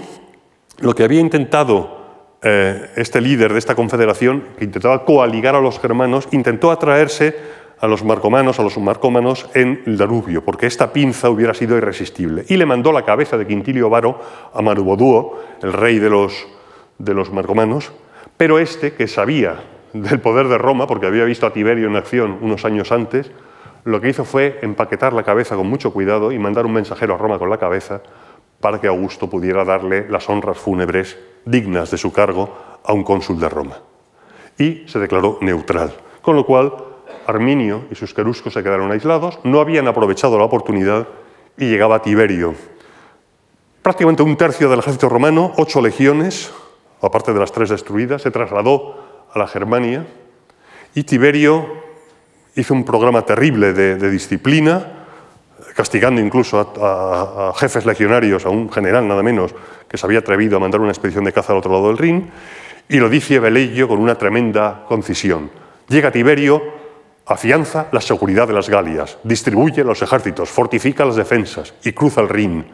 [0.78, 2.04] lo que había intentado
[2.42, 7.36] eh, este líder de esta confederación, que intentaba coaligar a los germanos, intentó atraerse
[7.80, 12.44] a los marcomanos, a los marcómanos en el Danubio, porque esta pinza hubiera sido irresistible.
[12.48, 14.20] Y le mandó la cabeza de Quintilio Varo
[14.52, 16.46] a Maruboduo, el rey de los,
[16.98, 17.90] de los marcomanos,
[18.36, 22.38] pero este, que sabía del poder de Roma, porque había visto a Tiberio en acción
[22.42, 23.30] unos años antes,
[23.84, 27.18] lo que hizo fue empaquetar la cabeza con mucho cuidado y mandar un mensajero a
[27.18, 28.02] Roma con la cabeza
[28.60, 32.50] para que Augusto pudiera darle las honras fúnebres dignas de su cargo
[32.82, 33.78] a un cónsul de Roma.
[34.58, 35.92] Y se declaró neutral,
[36.22, 36.72] con lo cual
[37.26, 41.06] Arminio y sus queruscos se quedaron aislados, no habían aprovechado la oportunidad
[41.56, 42.54] y llegaba Tiberio.
[43.82, 46.52] Prácticamente un tercio del ejército romano, ocho legiones,
[47.00, 49.03] aparte de las tres destruidas, se trasladó
[49.34, 50.06] a la Germania
[50.94, 51.66] y Tiberio
[52.54, 55.06] hizo un programa terrible de, disciplina,
[55.74, 59.54] castigando incluso a, jefes legionarios, a un general nada menos,
[59.88, 62.30] que se había atrevido a mandar una expedición de caza al otro lado del Rin,
[62.88, 65.50] y lo dice Velleio con una tremenda concisión.
[65.88, 66.62] Llega Tiberio,
[67.26, 72.28] afianza la seguridad de las Galias, distribuye los ejércitos, fortifica las defensas y cruza el
[72.28, 72.64] Rin.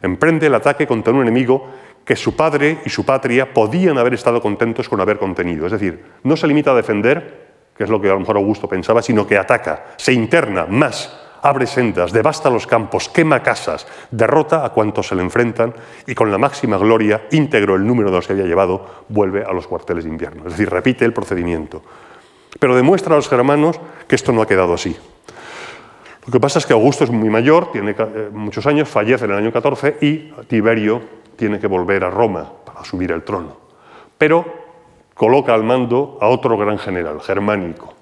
[0.00, 1.66] Emprende el ataque contra un enemigo
[2.04, 5.66] que su padre y su patria podían haber estado contentos con haber contenido.
[5.66, 7.44] Es decir, no se limita a defender,
[7.76, 11.18] que es lo que a lo mejor Augusto pensaba, sino que ataca, se interna más,
[11.42, 15.74] abre sendas, devasta los campos, quema casas, derrota a cuantos se le enfrentan
[16.06, 19.52] y con la máxima gloria, íntegro el número de los que había llevado, vuelve a
[19.52, 20.44] los cuarteles de invierno.
[20.46, 21.82] Es decir, repite el procedimiento.
[22.58, 24.96] Pero demuestra a los germanos que esto no ha quedado así.
[26.26, 29.32] Lo que pasa es que Augusto es muy mayor, tiene eh, muchos años, fallece en
[29.32, 33.56] el año 14 y Tiberio tiene que volver a Roma para asumir el trono.
[34.18, 34.44] Pero
[35.14, 37.94] coloca al mando a otro gran general, Germánico,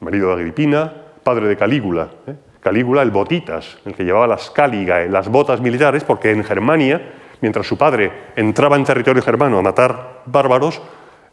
[0.00, 2.08] marido de Agripina, padre de Calígula.
[2.26, 2.34] ¿eh?
[2.60, 7.66] Calígula, el botitas, el que llevaba las cáligae, las botas militares, porque en Germania, mientras
[7.66, 10.80] su padre entraba en territorio germano a matar bárbaros,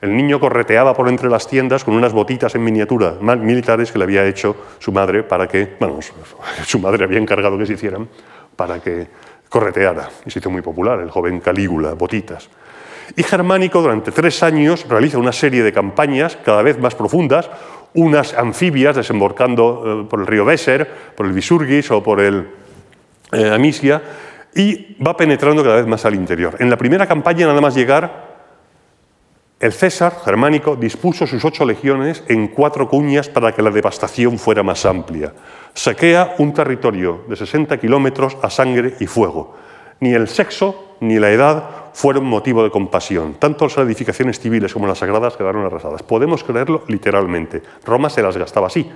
[0.01, 4.05] el niño correteaba por entre las tiendas con unas botitas en miniatura militares que le
[4.05, 5.99] había hecho su madre para que, bueno,
[6.66, 8.07] su madre había encargado que se hicieran
[8.55, 9.07] para que
[9.49, 10.09] correteara.
[10.25, 12.49] Y se hizo muy popular, el joven Calígula, botitas.
[13.15, 17.49] Y Germánico durante tres años realiza una serie de campañas cada vez más profundas,
[17.95, 22.47] unas anfibias desembarcando eh, por el río Weser, por el Visurgis o por el
[23.31, 24.01] eh, Amisia,
[24.53, 26.55] y va penetrando cada vez más al interior.
[26.59, 28.28] En la primera campaña, nada más llegar,
[29.60, 34.64] el César germánico dispuso sus ocho legiones en cuatro cuñas para que la devastación fuera
[34.64, 35.34] más amplia.
[35.74, 39.57] Saquea un territorio de 60 kilómetros a sangre y fuego.
[39.99, 43.34] Ni el sexo ni la edad fueron motivo de compasión.
[43.34, 46.03] Tanto las edificaciones civiles como las sagradas quedaron arrasadas.
[46.03, 47.62] Podemos creerlo literalmente.
[47.86, 48.89] Roma se las gastaba así.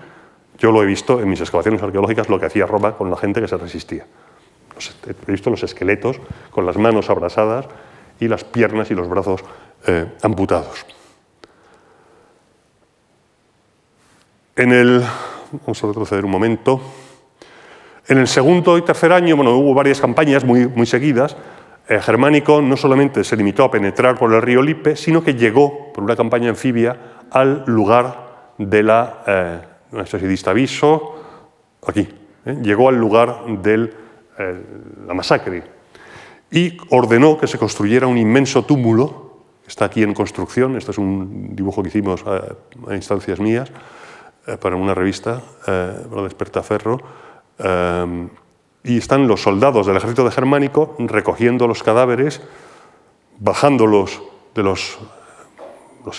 [0.59, 3.41] Yo lo he visto en mis excavaciones arqueológicas, lo que hacía Roma con la gente
[3.41, 4.05] que se resistía.
[5.05, 7.67] He visto los esqueletos con las manos abrasadas
[8.19, 9.43] y las piernas y los brazos
[9.85, 10.85] eh, amputados.
[14.55, 15.03] En el,
[15.51, 16.81] vamos a retroceder un momento.
[18.07, 21.35] En el segundo y tercer año, bueno, hubo varias campañas muy, seguidas.
[21.87, 25.91] El germánico no solamente se limitó a penetrar por el río Lippe, sino que llegó,
[25.91, 26.97] por una campaña anfibia,
[27.31, 29.61] al lugar de la, eh,
[29.91, 31.15] no sé si aviso,
[31.85, 32.07] aquí,
[32.45, 33.93] eh, llegó al lugar de
[35.05, 35.63] la masacre
[36.53, 39.22] y ordenó que se construyera un inmenso túmulo
[39.67, 43.71] Está aquí en construcción, este es un dibujo que hicimos a, instancias mías
[44.45, 46.99] eh, para una revista, eh, para Despertaferro,
[47.59, 48.27] eh,
[48.83, 52.41] y están los soldados del ejército de Germánico recogiendo los cadáveres,
[53.39, 54.21] bajándolos
[54.53, 54.99] de los,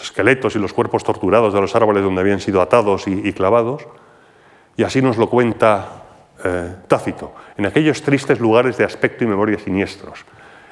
[0.01, 3.87] esqueletos y los cuerpos torturados de los árboles donde habían sido atados y, y clavados,
[4.79, 6.01] y así nos lo cuenta
[6.89, 10.27] Tácito, en aquellos tristes lugares de aspecto y memoria siniestros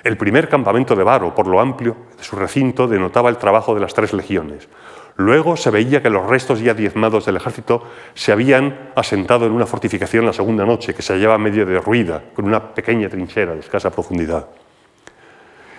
[0.04, 3.80] el primer campamento de Varo, por lo amplio de su recinto, denotaba el trabajo de
[3.80, 4.68] las tres legiones.
[5.16, 7.84] Luego se veía que los restos ya diezmados del ejército
[8.14, 12.46] se habían asentado en una fortificación la segunda noche, que se hallaba medio derruida, con
[12.46, 14.46] una pequeña trinchera de escasa profundidad.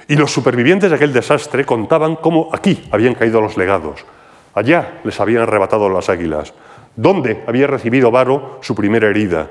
[0.07, 4.05] Y los supervivientes de aquel desastre contaban cómo aquí habían caído los legados,
[4.53, 6.53] allá les habían arrebatado las águilas,
[6.95, 9.49] dónde había recibido Varo su primera herida,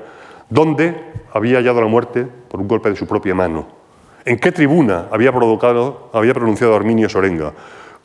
[0.49, 0.95] dónde
[1.33, 3.82] había hallado la muerte por un golpe de su propia mano.
[4.25, 7.53] ¿En qué tribuna había, había pronunciado Arminio Sorenga?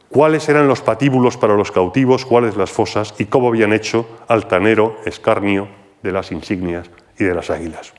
[0.09, 2.25] ¿Cuáles eran los patíbulos para los cautivos?
[2.25, 3.15] ¿Cuáles las fosas?
[3.19, 5.69] ¿Y cómo habían hecho altanero escarnio
[6.03, 7.93] de las insignias y de las águilas?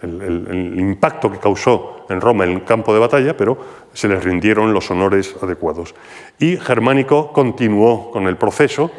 [0.00, 3.58] El, el, impacto que causó en Roma el campo de batalla, pero
[3.92, 5.94] se les rindieron los honores adecuados.
[6.38, 8.90] Y Germánico continuó con el proceso.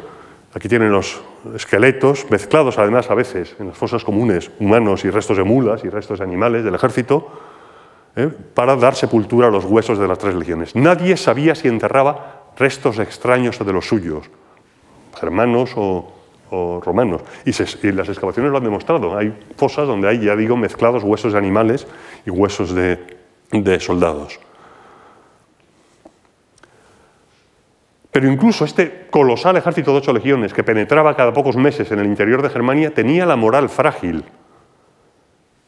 [0.54, 1.20] Aquí tienen los
[1.54, 5.88] esqueletos, mezclados además a veces en las fosas comunes, humanos y restos de mulas y
[5.88, 7.28] restos de animales del ejército
[8.16, 8.28] ¿eh?
[8.54, 10.74] para dar sepultura a los huesos de las tres legiones.
[10.74, 14.30] Nadie sabía si enterraba restos extraños de los suyos,
[15.18, 16.10] germanos o,
[16.84, 17.22] romanos.
[17.44, 17.50] Y,
[17.90, 19.18] las excavaciones lo han demostrado.
[19.18, 21.84] Hay fosas donde hay, ya digo, mezclados huesos de animales
[22.24, 23.18] y huesos de,
[23.50, 24.38] de soldados.
[28.12, 32.06] Pero incluso este colosal ejército de ocho legiones que penetraba cada pocos meses en el
[32.06, 34.22] interior de Germania tenía la moral frágil.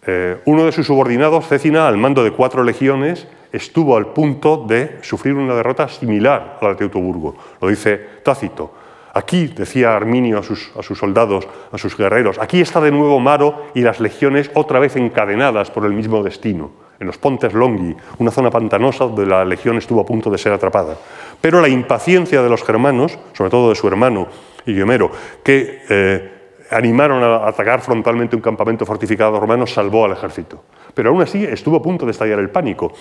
[0.09, 4.99] Eh, uno de sus subordinados, Cécina, al mando de cuatro legiones, estuvo al punto de
[5.03, 7.35] sufrir una derrota similar a la de Teutoburgo.
[7.61, 8.73] Lo dice Tácito.
[9.15, 13.81] Aquí, decía Arminio a sus, soldados, a sus guerreros, aquí está de nuevo Maro y
[13.81, 16.71] las legiones otra vez encadenadas por el mismo destino.
[17.01, 20.53] En los Pontes Longi, una zona pantanosa donde la legión estuvo a punto de ser
[20.53, 20.97] atrapada.
[21.41, 24.29] Pero la impaciencia de los germanos, sobre todo de su hermano
[24.67, 25.11] Guillemero,
[25.43, 26.36] que eh,
[26.71, 30.65] animaron a atacar frontalmente un campamento fortificado romano, salvó al ejército.
[30.95, 32.93] Pero aún así estuvo a punto de estallar el pánico.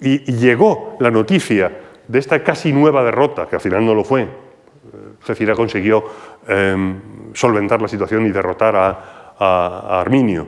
[0.00, 1.70] Y, llegó la noticia
[2.08, 4.28] de esta casi nueva derrota, que al final no lo fue.
[5.24, 6.04] Cecilia consiguió
[6.48, 7.00] em,
[7.32, 9.18] solventar la situación y derrotar a,
[10.00, 10.46] Arminio.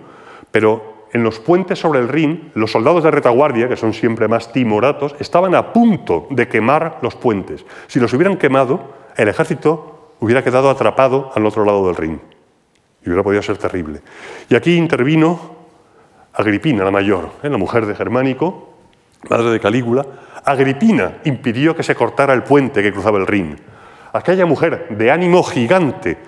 [0.52, 4.52] Pero en los puentes sobre el Rin, los soldados de retaguardia, que son siempre más
[4.52, 7.66] timoratos, estaban a punto de quemar los puentes.
[7.88, 12.33] Si los hubieran quemado, el ejército hubiera quedado atrapado al otro lado del Rin
[13.04, 14.00] y hubiera podido ser terrible.
[14.48, 15.54] Y aquí intervino
[16.36, 17.48] Agripina, la mayor, ¿eh?
[17.48, 18.74] la mujer de Germánico,
[19.30, 20.04] madre de Calígula.
[20.44, 23.56] Agripina impidió que se cortara el puente que cruzaba el Rin.
[24.12, 26.18] Aquella mujer de ánimo gigante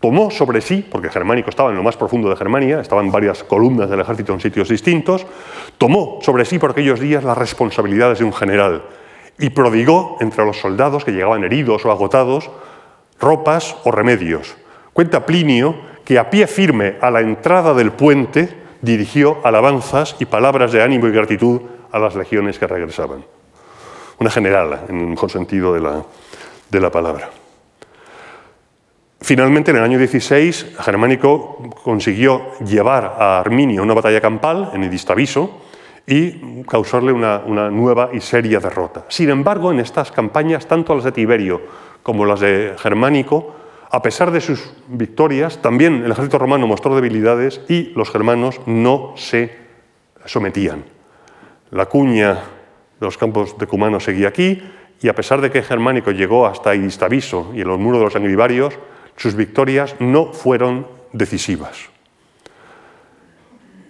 [0.00, 3.90] tomó sobre sí, porque Germánico estaba en lo más profundo de Germania, estaban varias columnas
[3.90, 5.26] del ejército en sitios distintos,
[5.76, 8.82] tomó sobre sí por aquellos días las responsabilidades de un general
[9.38, 12.50] y prodigó entre los soldados que llegaban heridos o agotados
[13.20, 14.56] ropas o remedios.
[14.92, 18.48] Cuenta Plinio que a pie firme a la entrada del puente
[18.80, 23.24] dirigió alabanzas y palabras de ánimo y gratitud a las legiones que regresaban.
[24.18, 26.02] Una general, en el mejor sentido de la,
[26.70, 27.30] de la palabra.
[29.20, 35.60] Finalmente, en el año 16, Germánico consiguió llevar a Arminio una batalla campal en Edistaviso
[36.04, 39.04] y causarle una, una, nueva y seria derrota.
[39.08, 41.60] Sin embargo, en estas campañas, tanto las de Tiberio
[42.02, 43.54] como las de Germánico,
[43.92, 49.12] a pesar de sus victorias, también el ejército romano mostró debilidades y los germanos no
[49.16, 49.54] se
[50.24, 50.84] sometían.
[51.70, 54.62] La cuña de los campos de Cumano seguía aquí
[55.02, 58.16] y a pesar de que Germánico llegó hasta Idistaviso y en los muros de los
[58.16, 58.78] Angribarios,
[59.16, 61.90] sus victorias no fueron decisivas.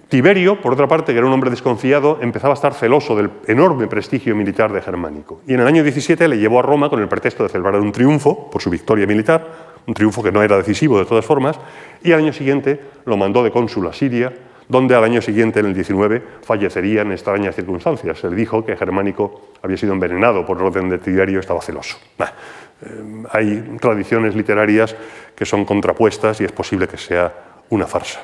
[0.08, 3.86] Tiberio, por otra parte, que era un hombre desconfiado, empezaba a estar celoso del enorme
[3.86, 5.40] prestigio militar de Germánico.
[5.46, 7.92] Y en el año 17 le llevó a Roma con el pretexto de celebrar un
[7.92, 11.58] triunfo por su victoria militar, un triunfo que no era decisivo de todas formas,
[12.02, 14.32] y al año siguiente lo mandó de cónsul a Siria,
[14.68, 18.18] donde al año siguiente, en el 19, fallecería en extrañas circunstancias.
[18.18, 21.98] Se le dijo que Germánico había sido envenenado por orden de Tiberio y estaba celoso.
[22.18, 24.96] Eh, hay tradiciones literarias
[25.34, 27.32] que son contrapuestas y es posible que sea
[27.70, 28.20] una farsa.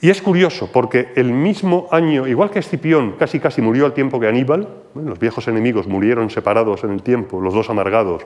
[0.00, 4.20] Y es curioso porque el mismo año, igual que Escipión casi casi murió al tiempo
[4.20, 8.22] que Aníbal, los viejos enemigos murieron separados en el tiempo, los dos amargados,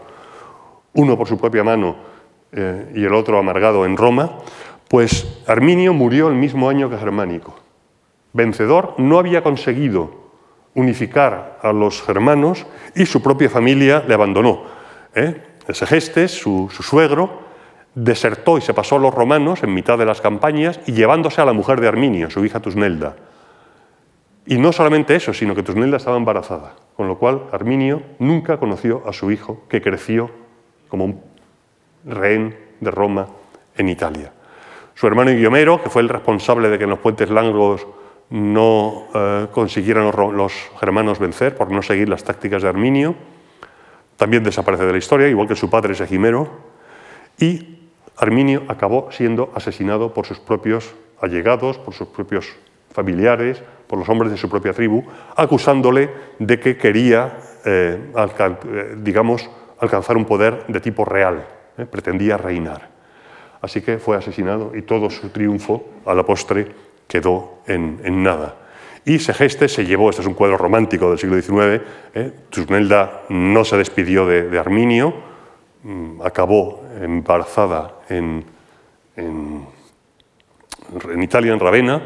[0.95, 1.97] uno por su propia mano
[2.53, 4.39] eh, y el otro amargado en Roma,
[4.89, 7.55] pues Arminio murió el mismo año que Germánico.
[8.33, 10.23] Vencedor no había conseguido
[10.75, 14.65] unificar a los germanos y su propia familia le abandonó.
[15.15, 15.43] ¿eh?
[15.69, 17.43] Segestes, su, su suegro,
[17.95, 21.45] desertó y se pasó a los romanos en mitad de las campañas y llevándose a
[21.45, 23.17] la mujer de Arminio, su hija Tusnelda.
[24.47, 29.03] Y no solamente eso, sino que Tusnelda estaba embarazada, con lo cual Arminio nunca conoció
[29.07, 30.42] a su hijo, que creció
[30.93, 31.23] como un
[32.05, 33.27] rehén de Roma
[33.79, 34.31] en Italia.
[34.93, 37.87] Su hermano Guiomero, que fue el responsable de que en los puentes largos
[38.29, 43.15] no eh, consiguieran los, germanos vencer por no seguir las tácticas de Arminio,
[44.19, 46.51] también desaparece de la historia, igual que su padre Segimero,
[47.39, 47.89] y
[48.19, 52.53] Arminio acabó siendo asesinado por sus propios allegados, por sus propios
[52.91, 55.05] familiares, por los hombres de su propia tribu,
[55.37, 59.49] acusándole de que quería, eh, eh, digamos,
[59.83, 61.45] alcanzar un poder de tipo real,
[61.77, 61.85] ¿eh?
[61.87, 62.89] pretendía reinar.
[63.61, 66.69] Así que fue asesinado y todo su triunfo a la postre
[67.07, 68.57] quedó en, nada.
[69.05, 71.83] Y Segeste se llevó, este es un cuadro romántico del siglo XIX,
[72.15, 72.33] ¿eh?
[73.29, 75.13] No se despidió de, Arminio,
[75.83, 78.45] mm, acabó embarazada en,
[79.17, 79.67] en,
[81.21, 82.03] Italia, en Ravenna,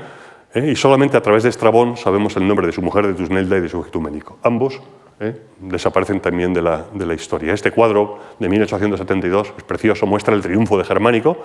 [0.54, 0.70] ¿eh?
[0.72, 3.60] y solamente a través de Estrabón sabemos el nombre de su mujer, de Tusnelda y
[3.60, 4.38] de su ecuménico.
[4.42, 4.80] Ambos
[5.20, 5.40] ¿eh?
[5.60, 7.52] desaparecen también de la, de la, historia.
[7.52, 11.38] Este cuadro de 1872 es precioso, muestra el triunfo de Germánico,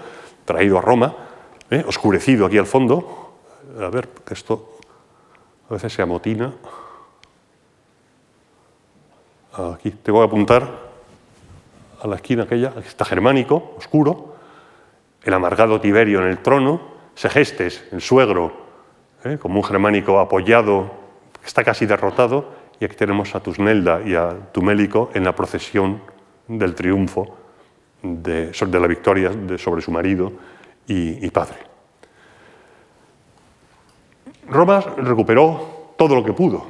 [0.46, 1.16] traído a Roma,
[1.70, 1.84] ¿eh?
[1.88, 3.38] oscurecido aquí al fondo.
[3.80, 4.78] A ver, que esto
[5.70, 6.54] a veces se amotina.
[9.74, 10.92] Aquí te voy a apuntar
[12.02, 14.36] a la esquina aquella, aquí está germánico, oscuro,
[15.24, 16.82] el amargado Tiberio en el trono,
[17.16, 18.52] Segestes, el suegro,
[19.24, 19.38] ¿eh?
[19.40, 20.92] como un germánico apoyado,
[21.46, 26.02] está casi derrotado, y aquí tenemos a Tusnelda y a Tumélico en la procesión
[26.48, 27.38] del triunfo
[28.02, 30.34] de, la victoria sobre su marido
[30.88, 31.58] y, padre.
[34.50, 36.66] Roma recuperó todo lo que pudo.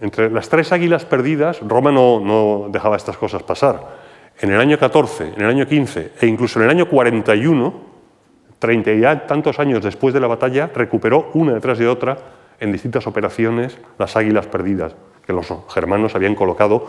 [0.00, 4.02] Entre las tres águilas perdidas, Roma no, no dejaba estas cosas pasar.
[4.40, 7.74] En el año 14, en el año 15 e incluso en el año 41,
[8.58, 12.18] 30 y tantos años después de la batalla, recuperó una detrás de otra
[12.58, 14.96] en distintas operaciones las águilas perdidas,
[15.26, 16.86] que los germanos habían colocado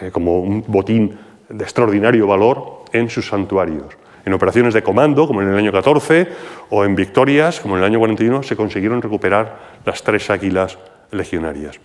[0.00, 1.18] eh, como un botín
[1.48, 3.96] de extraordinario valor en sus santuarios.
[4.24, 6.28] En operaciones de comando, como en el año 14,
[6.70, 10.78] o en victorias, como en el año 41, se consiguieron recuperar las tres águilas
[11.10, 11.80] legionarias.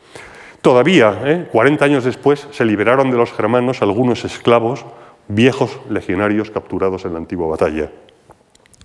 [0.61, 4.85] Todavía, 40 eh, años después, se liberaron de los germanos algunos esclavos,
[5.27, 7.89] viejos legionarios capturados en la antigua batalla.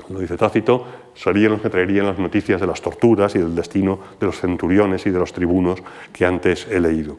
[0.09, 3.99] Lo dice Tácito, serían los que traerían las noticias de las torturas y del destino
[4.19, 5.83] de los centuriones y de los tribunos
[6.13, 7.19] que antes he leído.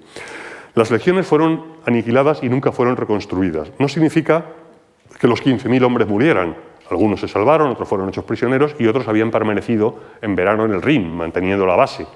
[0.75, 3.71] Las legiones fueron aniquiladas y nunca fueron reconstruidas.
[3.79, 4.45] No significa
[5.19, 6.55] que los 15.000 hombres murieran.
[6.89, 10.81] Algunos se salvaron, otros fueron hechos prisioneros y otros habían permanecido en verano en el
[10.81, 12.07] Rin, manteniendo la base,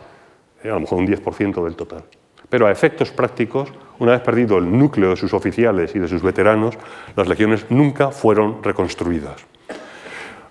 [0.64, 2.04] eh, a lo mejor un 10% del total.
[2.50, 6.22] Pero a efectos prácticos, una vez perdido el núcleo de sus oficiales y de sus
[6.22, 6.78] veteranos,
[7.16, 9.46] las legiones nunca fueron reconstruidas.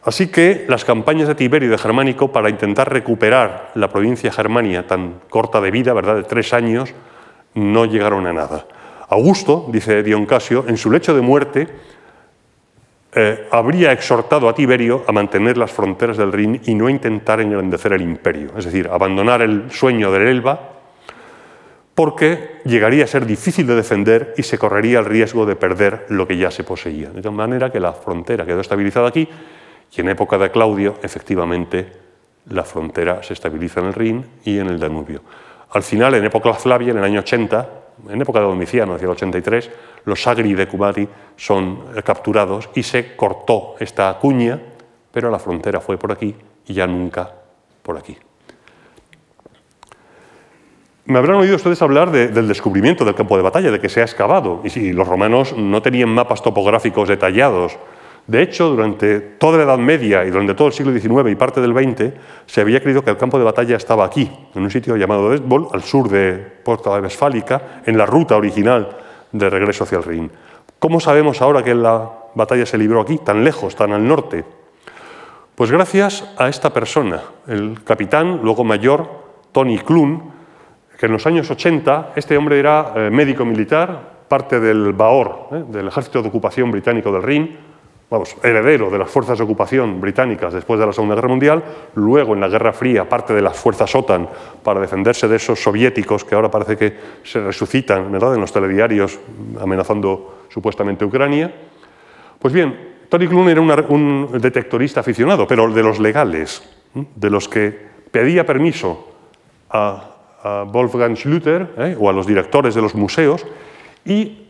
[0.05, 5.21] Así que las campañas de Tiberio de Germánico para intentar recuperar la provincia germania tan
[5.29, 6.93] corta de vida, ¿verdad?, de tres años,
[7.55, 8.67] no llegaron a nada.
[9.09, 11.69] Augusto, dice Dion Casio, en su lecho de muerte
[13.15, 17.93] eh, habría exhortado a Tiberio a mantener las fronteras del Rin y no intentar engrandecer
[17.93, 20.71] el imperio, es decir, abandonar el sueño del Elba,
[21.95, 26.27] porque llegaría a ser difícil de defender y se correría el riesgo de perder lo
[26.27, 27.11] que ya se poseía.
[27.11, 29.29] De tal manera que la frontera quedó estabilizada aquí
[29.95, 31.93] y en época de Claudio, efectivamente,
[32.47, 35.21] la frontera se estabiliza en el Rin y en el Danubio.
[35.71, 37.69] Al final, en época Flavia, en el año 80,
[38.09, 39.71] en época de Domiciano, hacia el 83,
[40.07, 44.61] los Agri de Cumati son eh, capturados y se cortó esta cuña,
[45.13, 46.35] pero la frontera fue por aquí
[46.67, 47.31] y ya nunca
[47.83, 48.17] por aquí.
[51.05, 54.05] Me habrán oído ustedes hablar del descubrimiento del campo de batalla, de que se ha
[54.05, 54.61] excavado.
[54.63, 57.77] Y si los romanos no tenían mapas topográficos detallados
[58.27, 61.61] de hecho, durante toda la Edad Media y durante todo el siglo XIX y parte
[61.61, 62.15] del XX,
[62.47, 65.69] se había creído que el campo de batalla estaba aquí, en un sitio llamado Desbol,
[65.73, 68.97] al sur de Porta Westfálica, en la ruta original
[69.33, 70.31] de regreso hacia el Rin.
[70.79, 74.45] ¿Cómo sabemos ahora que la batalla se libró aquí, tan lejos, tan al norte?
[75.57, 79.09] Pues gracias a esta persona, el capitán, luego mayor,
[79.51, 80.31] Tony Clun,
[80.99, 85.65] que en los años 80, este hombre era eh, médico militar, parte del BAOR, eh,
[85.69, 87.72] del Ejército de Ocupación Británico del Rin,
[88.13, 92.35] vamos, heredero de las fuerzas de ocupación británicas después de la Segunda Guerra Mundial, luego
[92.35, 94.29] en la Guerra Fría parte de las fuerzas OTAN
[94.63, 96.95] para defenderse de esos soviéticos que ahora parece que
[97.25, 98.35] se resucitan ¿verdad?
[98.35, 99.19] en los telediarios
[99.59, 101.55] amenazando supuestamente Ucrania.
[102.39, 107.75] Pues bien, Tony Klun era un detectorista aficionado, pero de los legales, de los que
[108.11, 109.09] pedía permiso
[109.71, 110.09] a,
[110.67, 111.97] Wolfgang Schlüter ¿eh?
[111.97, 113.47] o a los directores de los museos
[114.05, 114.42] y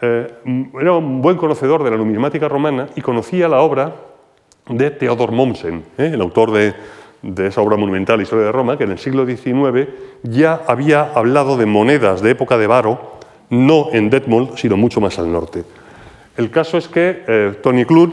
[0.00, 0.32] eh,
[0.80, 3.94] era un buen conocedor de la numismática romana y conocía la obra
[4.68, 6.10] de Theodor Mommsen, ¿eh?
[6.14, 6.74] el autor de,
[7.46, 9.88] esa obra monumental Historia de Roma, que en el siglo XIX
[10.22, 13.18] ya había hablado de monedas de época de Varo,
[13.50, 15.64] no en Detmold, sino mucho más al norte.
[16.36, 18.12] El caso es que eh, Tony Clud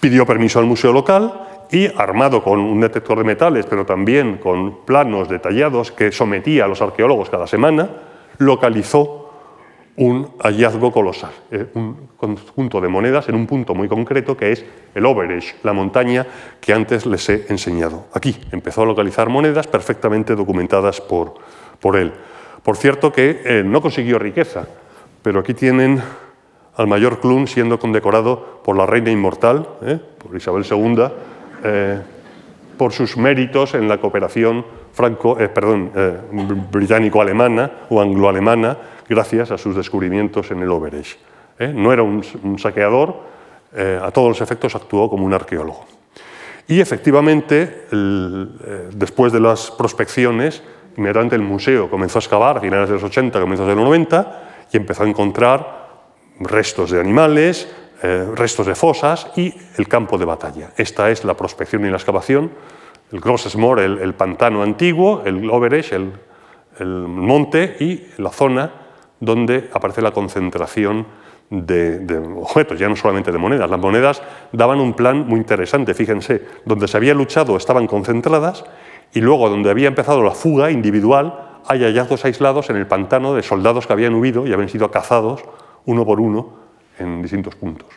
[0.00, 1.32] pidió permiso al museo local
[1.70, 6.68] y, armado con un detector de metales, pero también con planos detallados que sometía a
[6.68, 7.90] los arqueólogos cada semana,
[8.38, 9.23] localizó
[9.96, 14.64] un hallazgo colosal, eh, un conjunto de monedas en un punto muy concreto que es
[14.94, 16.26] el Overage, la montaña
[16.60, 18.06] que antes les he enseñado.
[18.12, 21.34] Aquí empezó a localizar monedas perfectamente documentadas por,
[21.80, 22.12] por él.
[22.62, 24.66] Por cierto que eh, no consiguió riqueza,
[25.22, 26.02] pero aquí tienen
[26.76, 31.08] al mayor Clun siendo condecorado por la reina inmortal, eh, por Isabel II,
[32.76, 35.90] por sus méritos en la cooperación franco, perdón,
[36.70, 41.16] británico-alemana o anglo-alemana gracias a sus descubrimientos en el Overage.
[41.58, 41.72] ¿eh?
[41.74, 42.22] No era un,
[42.58, 43.14] saqueador,
[43.74, 45.86] eh, a todos los efectos actuó como un arqueólogo.
[46.66, 50.62] Y efectivamente, eh, después de las prospecciones,
[50.96, 54.42] inmediatamente el museo comenzó a excavar a finales de los 80, comienzos de los 90,
[54.72, 55.84] y empezó a encontrar
[56.40, 57.68] restos de animales,
[58.34, 60.72] restos de fosas y el campo de batalla.
[60.76, 62.50] Esta es la prospección y la excavación,
[63.12, 68.70] el Grossesmoor, el, el pantano antiguo, el Overage, el monte y la zona
[69.20, 71.06] donde aparece la concentración
[71.50, 73.70] de, objetos, ya no solamente de monedas.
[73.70, 78.64] Las monedas daban un plan muy interesante, fíjense, donde se había luchado estaban concentradas
[79.12, 83.42] y luego donde había empezado la fuga individual hay hallazgos aislados en el pantano de
[83.42, 85.42] soldados que habían huido y habían sido cazados
[85.86, 86.52] uno por uno
[86.98, 87.88] en distintos puntos.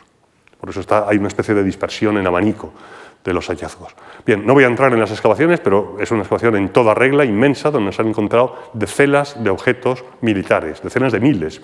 [0.60, 2.72] Por eso está, hay una especie de dispersión en abanico
[3.24, 3.94] de los hallazgos.
[4.24, 7.24] Bien, no voy a entrar en las excavaciones, pero es una excavación en toda regla,
[7.24, 11.60] inmensa, donde se han encontrado decenas de objetos militares, decenas de miles.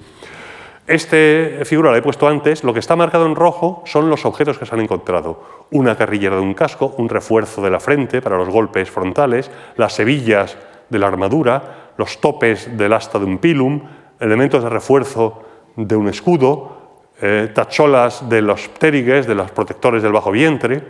[0.86, 4.58] Este figura la he puesto antes, lo que está marcado en rojo son los objetos
[4.58, 5.66] que se han encontrado.
[5.70, 9.98] Una carrillera de un casco, un refuerzo de la frente para los golpes frontales, las
[9.98, 10.58] hebillas
[10.90, 13.80] de la armadura, los topes del asta de un pilum,
[14.20, 15.42] elementos de refuerzo
[15.76, 20.82] de un escudo, eh, tacholas de los ptérigues, de los protectores del bajo vientre,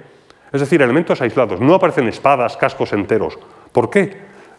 [0.55, 1.61] es decir, elementos aislados.
[1.61, 3.37] No aparecen espadas, cascos enteros.
[3.73, 4.17] ¿Por qué?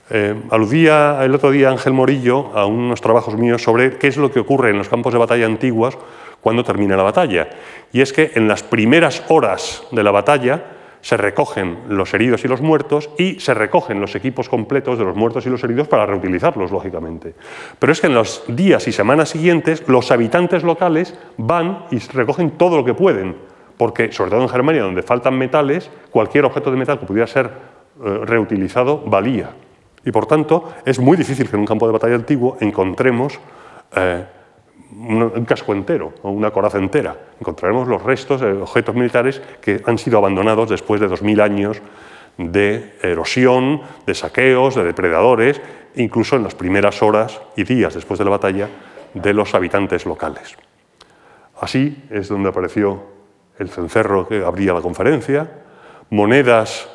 [0.09, 4.29] Eh, aludía el otro día Ángel Morillo a unos trabajos míos sobre qué es lo
[4.29, 5.97] que ocurre en los campos de batalla antiguos
[6.41, 7.47] cuando termina la batalla.
[7.93, 10.65] Y es que en las primeras horas de la batalla
[10.99, 15.15] se recogen los heridos y los muertos y se recogen los equipos completos de los
[15.15, 17.35] muertos y los heridos para reutilizarlos, lógicamente.
[17.79, 22.51] Pero es que en los días y semanas siguientes los habitantes locales van y recogen
[22.51, 26.77] todo lo que pueden, porque sobre todo en Germania, donde faltan metales, cualquier objeto de
[26.77, 27.45] metal que pudiera ser
[28.03, 29.51] eh, reutilizado valía.
[30.03, 33.39] Y por tanto, es muy difícil que en un campo de batalla antiguo encontremos
[33.95, 34.25] eh,
[34.91, 37.15] un, casco entero o una coraza entera.
[37.39, 41.81] Encontraremos los restos de objetos militares que han sido abandonados después de 2.000 años
[42.37, 45.61] de erosión, de saqueos, de depredadores,
[45.95, 48.69] incluso en las primeras horas y días después de la batalla
[49.13, 50.57] de los habitantes locales.
[51.59, 53.14] Así es donde apareció
[53.59, 55.49] el cencerro que abría la conferencia,
[56.09, 56.89] monedas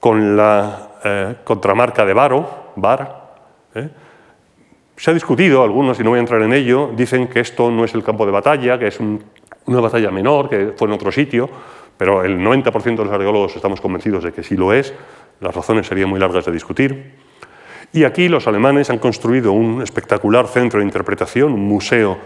[0.00, 3.34] con la eh, contramarca de Baro, Bar.
[3.74, 3.88] ¿eh?
[4.96, 7.84] Se ha discutido, algunos, y no voy a entrar en ello, dicen que esto no
[7.84, 11.48] es el campo de batalla, que es una batalla menor, que fue en otro sitio,
[11.96, 14.94] pero el 90% de los arqueólogos estamos convencidos de que sí lo es.
[15.40, 17.14] Las razones serían muy largas de discutir.
[17.92, 22.18] Y aquí los alemanes han construido un espectacular centro de interpretación, un museo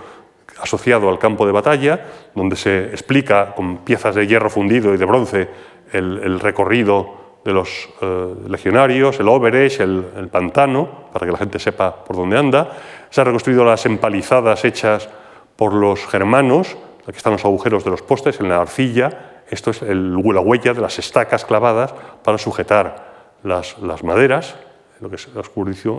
[0.61, 5.05] asociado al campo de batalla, donde se explica con piezas de hierro fundido y de
[5.05, 5.49] bronce
[5.93, 11.59] el, el recorrido de los eh, legionarios, el Oberesch, el, pantano, para que la gente
[11.59, 12.77] sepa por dónde anda.
[13.11, 15.09] Se han reconstruido las empalizadas hechas
[15.57, 19.81] por los germanos, aquí están los agujeros de los postes en la arcilla, esto es
[19.81, 24.57] la huella de las estacas clavadas para sujetar las, maderas,
[25.01, 25.43] lo que es la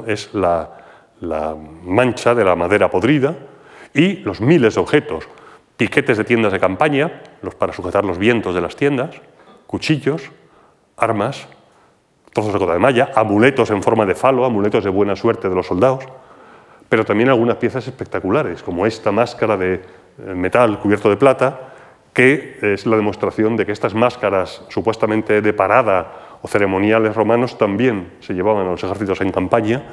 [0.06, 3.36] es la mancha de la madera podrida,
[3.94, 5.28] y los miles de objetos,
[5.78, 9.16] piquetes de tiendas de campaña, los para sujetar los vientos de las tiendas,
[9.68, 10.32] cuchillos,
[10.98, 11.48] armas,
[12.34, 15.56] trozos de cota de malla, amuletos en forma de falo, amuletos de buena suerte de
[15.56, 16.06] los soldados,
[16.88, 19.82] pero también algunas piezas espectaculares, como esta máscara de eh,
[20.36, 21.60] metal cubierto de plata,
[22.14, 28.14] que es la demostración de que estas máscaras supuestamente de parada o ceremoniales romanos también
[28.20, 29.84] se llevaban a los ejércitos en campaña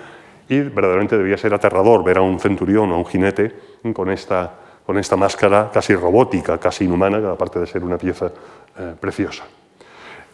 [0.49, 3.53] y verdaderamente debía ser aterrador ver a un centurión o a un jinete
[3.93, 4.53] con esta,
[4.87, 8.31] con esta máscara casi robótica, casi inhumana, aparte de ser una pieza
[8.79, 9.45] eh, preciosa.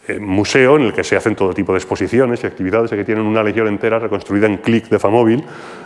[0.08, 3.04] Eh, museo en el que se hacen todo tipo de exposiciones y actividades y que
[3.04, 5.44] tienen una legión entera reconstruida en clic de Famóvil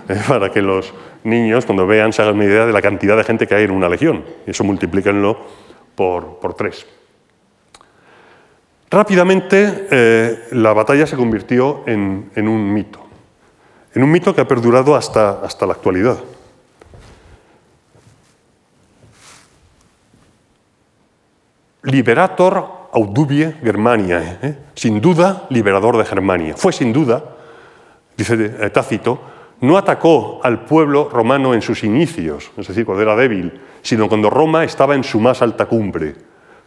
[0.08, 3.24] eh, para que los niños cuando vean se hagan una idea de la cantidad de
[3.24, 5.38] gente que hay en una legión y eso multiplíquenlo
[5.94, 6.86] por, por tres.
[8.90, 13.05] Rápidamente la batalla se convirtió en, en, un mito,
[13.96, 16.18] en un mito que ha perdurado hasta, hasta la actualidad.
[21.82, 24.58] Liberator Audubie Germania, ¿eh?
[24.74, 26.54] sin duda liberador de Germania.
[26.58, 27.24] Fue sin duda,
[28.14, 29.18] dice eh, Tácito,
[29.62, 34.28] no atacó al pueblo romano en sus inicios, es decir, cuando era débil, sino cuando
[34.28, 36.16] Roma estaba en su más alta cumbre.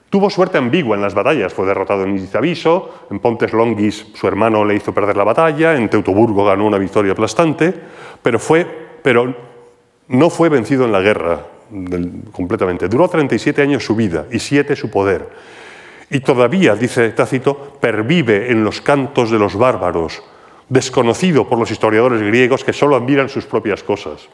[0.09, 4.65] Tuvo suerte ambigua en las batallas, fue derrotado en Izaviso, en Pontes Longis su hermano
[4.65, 7.73] le hizo perder la batalla, en Teutoburgo ganó una victoria aplastante,
[8.21, 8.65] pero, fue,
[9.03, 9.35] pero
[10.07, 11.45] no fue vencido en la guerra
[12.31, 12.87] completamente.
[12.87, 15.29] Duró 37 años su vida y 7 su poder
[16.09, 20.23] y todavía, dice Tácito, pervive en los cantos de los bárbaros,
[20.67, 24.27] desconocido por los historiadores griegos que solo admiran sus propias cosas.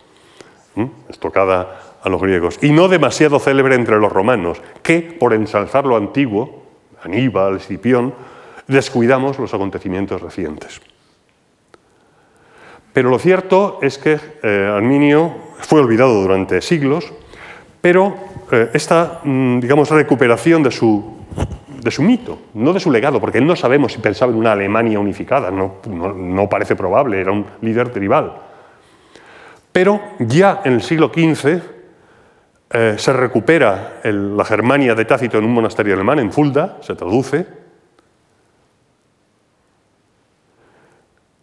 [0.75, 0.85] ¿Mm?
[1.09, 2.59] Estocada a los griegos.
[2.61, 6.63] Y no demasiado célebre entre los romanos, que, por ensalzar lo antiguo,
[7.03, 8.13] Aníbal, Escipión,
[8.67, 10.79] descuidamos los acontecimientos recientes.
[12.93, 17.11] Pero lo cierto es que eh, Arminio fue olvidado durante siglos,
[17.81, 18.15] pero
[18.51, 21.15] eh, esta mm, digamos, recuperación de su
[21.81, 24.99] de su mito, no de su legado, porque no sabemos si pensaba en una Alemania
[24.99, 28.33] unificada, no, no, parece probable, era un líder tribal.
[29.71, 31.74] Pero ya en el siglo XV
[32.69, 37.45] eh, se recupera la Germania de Tácito en un monasterio alemán, en Fulda, se traduce.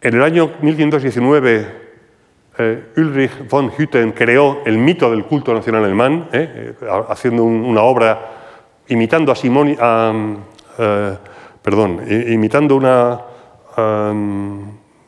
[0.01, 1.83] En el año 1519,
[2.57, 6.75] eh, Ulrich von Hütten creó el mito del culto nacional alemán, eh,
[7.07, 8.31] haciendo una obra
[8.89, 9.77] imitando a Simón,
[11.63, 13.21] perdón, imitando una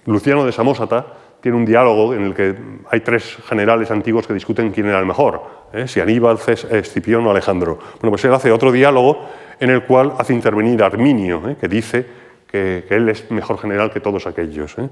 [0.06, 1.06] Luciano de Samosata
[1.42, 2.56] tiene un diálogo en el que
[2.90, 5.42] hay tres generales antiguos que discuten quién era el mejor,
[5.76, 5.88] ¿eh?
[5.88, 6.40] si Aníbal,
[6.72, 7.78] Escipión o Alejandro.
[8.00, 9.28] Bueno, pues él hace otro diálogo
[9.60, 11.56] en el cual hace intervenir a Arminio, ¿eh?
[11.60, 12.06] que dice
[12.48, 14.78] que, él es mejor general que todos aquellos.
[14.78, 14.90] ¿eh?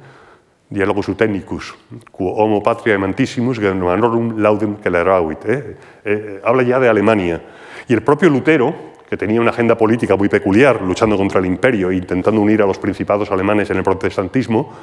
[0.70, 1.08] Diálogos
[2.12, 5.40] quo homo patria emantissimus germanorum laudem celeravit.
[5.46, 6.42] ¿eh?
[6.44, 7.42] habla ya de Alemania.
[7.88, 8.74] Y el propio Lutero,
[9.10, 12.66] que tenía una agenda política muy peculiar, luchando contra el imperio e intentando unir a
[12.66, 14.74] los principados alemanes en el protestantismo,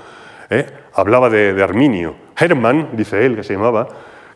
[0.94, 2.14] hablaba de, de Arminio.
[2.36, 3.88] Hermann, dice él, que se llamaba,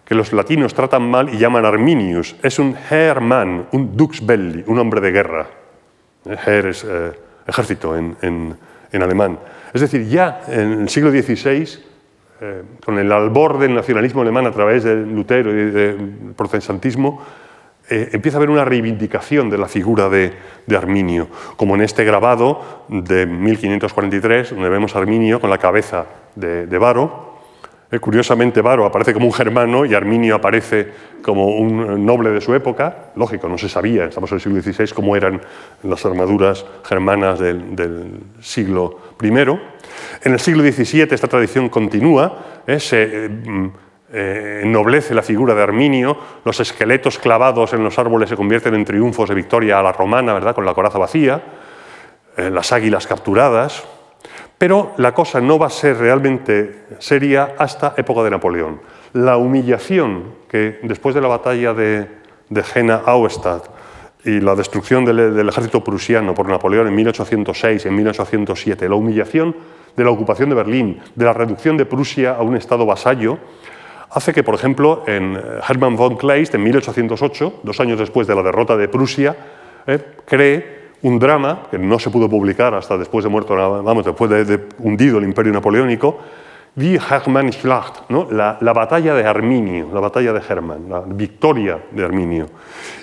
[0.05, 2.37] que los latinos tratan mal y llaman Arminius.
[2.43, 5.47] Es un Hermann, un dux belli, un hombre de guerra.
[6.25, 7.13] Her es eh,
[7.47, 8.57] ejército en,
[8.93, 9.39] alemán.
[9.73, 11.69] Es decir, ya en el siglo XVI,
[12.41, 17.21] eh, con el albor del nacionalismo alemán a través de Lutero y del protestantismo,
[17.91, 20.33] eh, empieza a haber una reivindicación de la figura de,
[20.75, 26.67] Arminio, como en este grabado de 1543, donde vemos a Arminio con la cabeza de,
[26.67, 27.34] de Varo,
[27.95, 30.89] eh, curiosamente, Varo aparece como un germano y Arminio aparece
[31.23, 33.11] como un noble de su época.
[33.15, 35.41] Lógico, no se sabía, estamos en el siglo XVI, cómo eran
[35.85, 39.29] las armaduras germanas del, siglo I.
[39.29, 43.71] En el siglo XVII esta tradición continúa, eh, se mm,
[44.13, 48.85] eh, ennoblece la figura de Arminio, los esqueletos clavados en los árboles se convierten en
[48.85, 50.55] triunfos de victoria a la romana, ¿verdad?
[50.55, 51.43] con la coraza vacía,
[52.37, 53.85] las águilas capturadas.
[54.59, 58.81] Pero la cosa no va a ser realmente seria hasta época de Napoleón.
[59.13, 62.07] La humillación que después de la batalla de,
[62.51, 63.65] Jena-Auerstadt
[64.25, 69.57] y la destrucción del, ejército prusiano por Napoleón en 1806 y en 1807, la humillación
[69.97, 73.39] de la ocupación de Berlín, de la reducción de Prusia a un estado vasallo,
[74.11, 75.37] hace que, por ejemplo, en
[75.69, 79.37] Hermann von Kleist, en 1808, dos años después de la derrota de Prusia,
[79.87, 80.74] eh, cree
[81.05, 85.19] un drama que no se pudo publicar hasta después de muerto, vamos, después de, hundido
[85.19, 86.19] el imperio napoleónico,
[86.75, 88.27] Die Hermannschlacht, ¿no?
[88.31, 92.47] la, la, batalla de Arminio, la batalla de Hermann, la victoria de Arminio.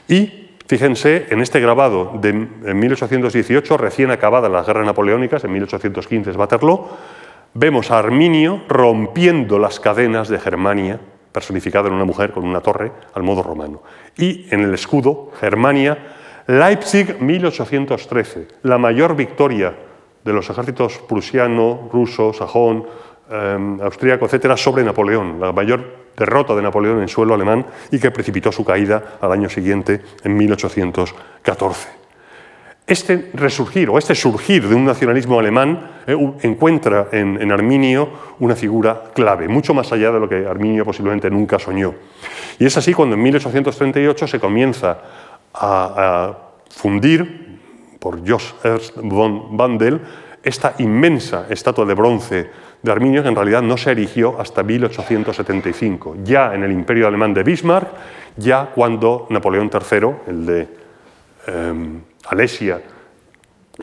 [0.08, 6.36] Y fíjense, en este grabado de 1818, recién acabadas las guerras napoleónicas, en 1815 es
[6.36, 6.90] Waterloo,
[7.54, 11.00] vemos a Arminio rompiendo las cadenas de Germania,
[11.32, 13.84] personificada en una mujer con una torre, al modo romano.
[14.18, 16.18] Y en el escudo, Germania
[16.52, 19.74] Leipzig 1813, la mayor victoria
[20.22, 22.84] de los ejércitos prusiano, ruso, sajón,
[23.32, 28.12] eh, austríaco, etcétera, sobre Napoleón, la mayor derrota de Napoleón en suelo alemán y que
[28.12, 31.88] precipitó su caída al año siguiente, en 1814.
[32.86, 38.58] Este resurgir o este surgir de un nacionalismo alemán eh, encuentra en, en, Arminio una
[38.58, 41.94] figura clave, mucho más allá de lo que Arminio posiblemente nunca soñó.
[42.60, 45.00] Y es así cuando en 1838 se comienza
[45.54, 46.38] a,
[46.70, 47.60] fundir
[48.00, 50.02] por Jos Ernst von Bandel
[50.42, 52.50] esta inmensa estatua de bronce
[52.82, 57.34] de Arminio que en realidad no se erigió hasta 1875, ya en el imperio alemán
[57.34, 57.90] de Bismarck,
[58.38, 60.68] ya cuando Napoleón III, el de
[61.46, 62.82] em, Alesia,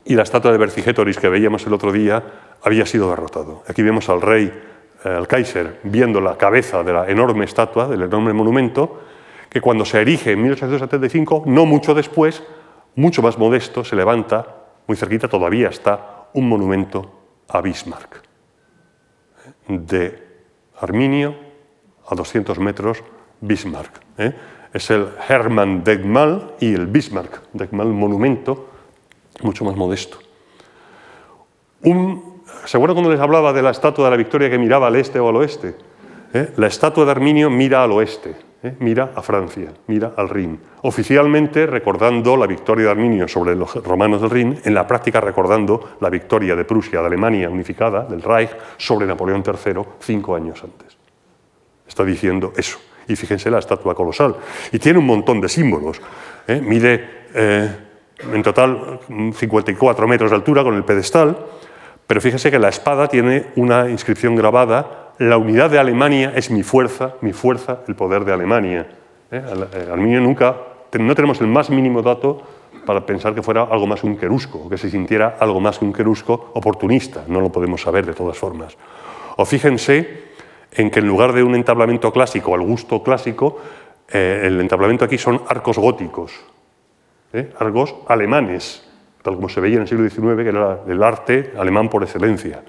[0.04, 2.22] y la estatua de Vercingétorix que veíamos el otro día,
[2.62, 3.62] había sido derrotado.
[3.68, 4.52] Aquí vemos al rey,
[5.04, 9.00] eh, al Kaiser, viendo la cabeza de la enorme estatua, del enorme monumento,
[9.48, 12.42] que cuando se erige en 1875, no mucho después,
[12.96, 14.46] mucho más modesto, se levanta,
[14.86, 17.10] muy cerquita todavía está, un monumento
[17.48, 18.22] a Bismarck.
[19.68, 20.22] De
[20.80, 21.34] Arminio
[22.08, 23.02] a 200 metros,
[23.40, 24.00] Bismarck.
[24.18, 24.34] ¿eh?
[24.72, 28.68] Es el Hermann Denkmal y el Bismarck Denkmal, monumento
[29.42, 30.18] mucho más modesto.
[31.82, 34.96] Un, ¿Se acuerdan cuando les hablaba de la estatua de la Victoria que miraba al
[34.96, 35.76] este o al oeste?
[36.34, 36.52] ¿Eh?
[36.56, 38.74] La estatua de Arminio mira al oeste, ¿eh?
[38.80, 40.58] mira a Francia, mira al Rin.
[40.82, 45.96] Oficialmente recordando la victoria de Arminio sobre los romanos del Rin, en la práctica recordando
[46.00, 50.96] la victoria de Prusia, de Alemania unificada, del Reich, sobre Napoleón III cinco años antes.
[51.86, 52.78] Está diciendo eso.
[53.06, 54.36] Y fíjense la estatua colosal.
[54.70, 56.00] Y tiene un montón de símbolos.
[56.46, 56.60] ¿eh?
[56.60, 57.70] Mide eh,
[58.20, 61.38] en total 54 metros de altura con el pedestal,
[62.06, 66.62] pero fíjense que la espada tiene una inscripción grabada la unidad de Alemania es mi
[66.62, 68.86] fuerza, mi fuerza, el poder de Alemania.
[69.30, 69.42] ¿Eh?
[69.72, 70.56] eh nunca,
[70.98, 72.42] no tenemos el más mínimo dato
[72.86, 75.84] para pensar que fuera algo más que un querusco, que se sintiera algo más que
[75.84, 78.76] un querusco oportunista, no lo podemos saber de todas formas.
[79.36, 80.28] O fíjense
[80.72, 83.58] en que en lugar de un entablamento clásico al gusto clásico,
[84.10, 86.32] eh, el entablamento aquí son arcos góticos,
[87.32, 87.52] ¿eh?
[87.58, 88.88] arcos alemanes,
[89.22, 92.62] tal como se veía en el siglo XIX, que era el arte alemán por excelencia.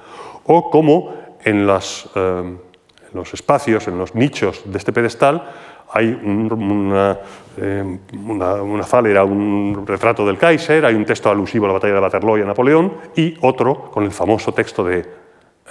[0.46, 5.52] O como eh, en los espacios, en los nichos de este pedestal,
[5.92, 7.18] hay una,
[7.58, 12.00] eh, una, falera, un retrato del Kaiser, hay un texto alusivo a la batalla de
[12.00, 15.06] Waterloo y a Napoleón, y otro con el famoso texto de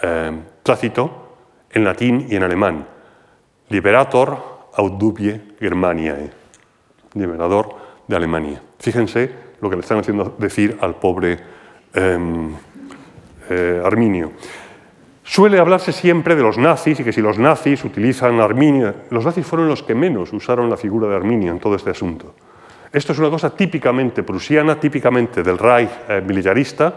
[0.02, 0.32] eh,
[1.70, 2.86] en latín y en alemán.
[3.68, 6.30] Liberator aut dubie Germaniae.
[7.14, 7.74] Liberador
[8.06, 8.62] de Alemania.
[8.78, 11.38] Fíjense lo que le están haciendo decir al pobre
[11.94, 12.18] eh,
[13.50, 14.32] eh, Arminio.
[15.28, 19.46] Suele hablarse siempre de los nazis y que si los nazis utilizan Arminio, los nazis
[19.46, 22.34] fueron los que menos usaron la figura de Arminio en todo este asunto.
[22.90, 26.94] Esto es una cosa típicamente prusiana, típicamente del Reich eh, militarista.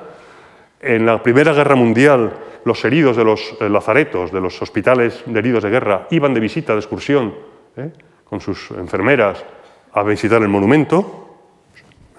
[0.79, 2.31] En la Primera Guerra Mundial,
[2.63, 6.39] los heridos de los eh, lazaretos, de los hospitales de heridos de guerra, iban de
[6.39, 7.35] visita, de excursión,
[7.75, 7.91] eh,
[8.23, 9.43] con sus enfermeras
[9.91, 11.37] a visitar el monumento,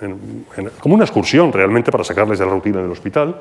[0.03, 3.35] en, en, como una excursión realmente para sacarles de la rutina del hospital.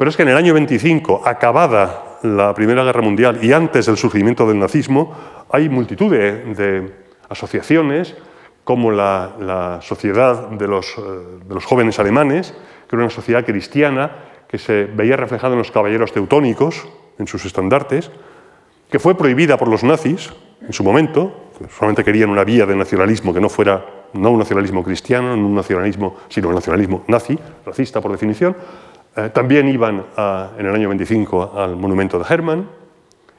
[0.00, 3.98] Pero es que en el año 25, acabada la Primera Guerra Mundial y antes del
[3.98, 5.14] surgimiento del nazismo,
[5.50, 6.90] hay multitud de,
[7.28, 8.16] asociaciones
[8.64, 11.02] como la, Sociedad de los, eh,
[11.46, 12.54] de los, Jóvenes Alemanes,
[12.88, 14.10] que era una sociedad cristiana
[14.48, 16.88] que se veía reflejada en los caballeros teutónicos,
[17.18, 18.10] en sus estandartes,
[18.90, 20.32] que fue prohibida por los nazis
[20.62, 23.84] en su momento, solamente querían una vía de nacionalismo que no fuera
[24.14, 28.56] no un nacionalismo cristiano, no un nacionalismo, sino un nacionalismo nazi, racista por definición,
[29.16, 30.04] eh, también iban
[30.58, 32.68] en el año 25 al monumento de Hermann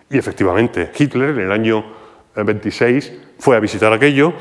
[0.10, 1.84] y efectivamente Hitler en el año
[2.36, 4.34] 26 fue a visitar aquello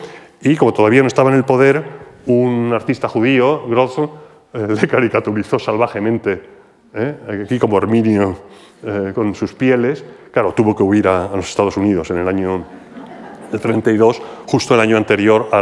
[0.42, 1.84] y como todavía no estaba en el poder,
[2.26, 4.08] un artista judío, Grotzel,
[4.52, 6.42] eh, le caricaturizó salvajemente,
[6.94, 8.36] eh, aquí como Arminio
[8.82, 10.04] eh, con sus pieles.
[10.32, 12.64] Claro, tuvo que huir a, los Estados Unidos en el año
[13.50, 15.60] 32, justo el año anterior a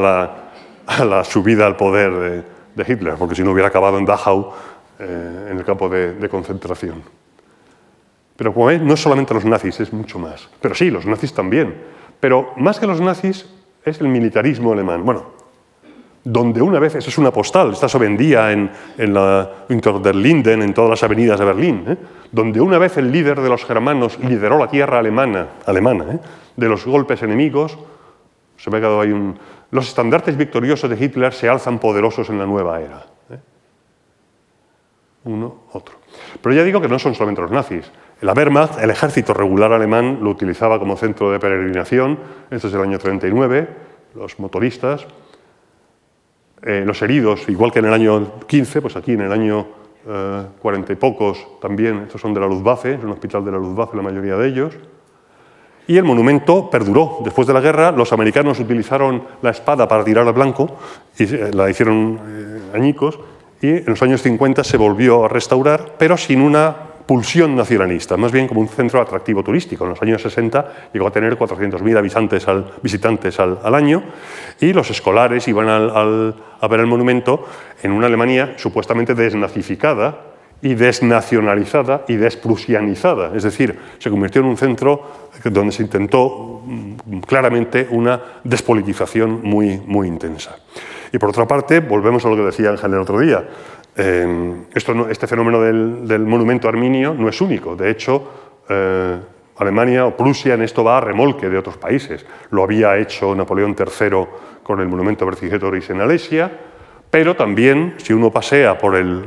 [1.05, 2.43] la, subida al poder de,
[2.77, 4.53] de Hitler, porque si no hubiera acabado en Dachau
[4.99, 7.03] eh, en el campo de, de, concentración.
[8.37, 10.49] Pero como ven, no es solamente los nazis, es mucho más.
[10.61, 11.75] Pero sí, los nazis también.
[12.21, 13.47] Pero más que los nazis
[13.85, 15.05] es el militarismo alemán.
[15.05, 15.39] Bueno,
[16.25, 20.17] donde una vez, eso es una postal, está se vendía en, en la Unter der
[20.17, 21.97] Linden, en todas las avenidas de Berlín, ¿eh?
[22.31, 26.19] donde una vez el líder de los germanos lideró la tierra alemana, alemana ¿eh?
[26.57, 27.79] de los golpes enemigos,
[28.57, 29.39] se me ha quedado ahí un...
[29.71, 33.18] Los estandartes victoriosos de Hitler se alzan poderosos en la nueva era
[35.29, 35.97] uno, otro.
[36.43, 37.91] Pero ya digo que no son solamente los nazis.
[38.23, 42.19] La Wehrmacht, el ejército regular alemán, lo utilizaba como centro de peregrinación,
[42.51, 43.69] esto es el año 39,
[44.15, 45.07] los motoristas,
[46.63, 49.67] eh, los heridos, igual que en el año 15, pues aquí en el año
[50.09, 53.59] eh, 40 y pocos también, estos son de la Luftwaffe, es un hospital de la
[53.59, 54.75] Luftwaffe la mayoría de ellos.
[55.87, 57.21] Y el monumento perduró.
[57.25, 60.77] Después de la guerra, los americanos utilizaron la espada para tirar al blanco
[61.19, 63.19] y eh, la hicieron eh, añicos
[63.61, 68.33] y en los años 50 se volvió a restaurar, pero sin una pulsión nacionalista, más
[68.33, 69.85] bien como un centro atractivo turístico.
[69.85, 74.03] En los años 60 llegó a tener 400.000 visitantes al, año
[74.61, 77.47] y los escolares iban a ver el monumento
[77.83, 80.21] en una Alemania supuestamente desnazificada
[80.61, 83.35] y desnacionalizada y desprusianizada.
[83.35, 90.07] Es decir, se convirtió en un centro donde se intentó mm, claramente una despolitización muy
[90.07, 90.57] intensa.
[91.13, 93.47] Y por otra parte, volvemos a lo que decía Ángel el otro día.
[93.97, 97.75] Eh, esto este fenómeno del, monumento arminio no es único.
[97.75, 99.19] De hecho, eh,
[99.57, 102.25] Alemania o Prusia en esto va a remolque de otros países.
[102.51, 104.27] Lo había hecho Napoleón III
[104.63, 106.51] con el monumento Vercingetoris en Alesia,
[107.11, 109.25] pero también, si uno pasea por el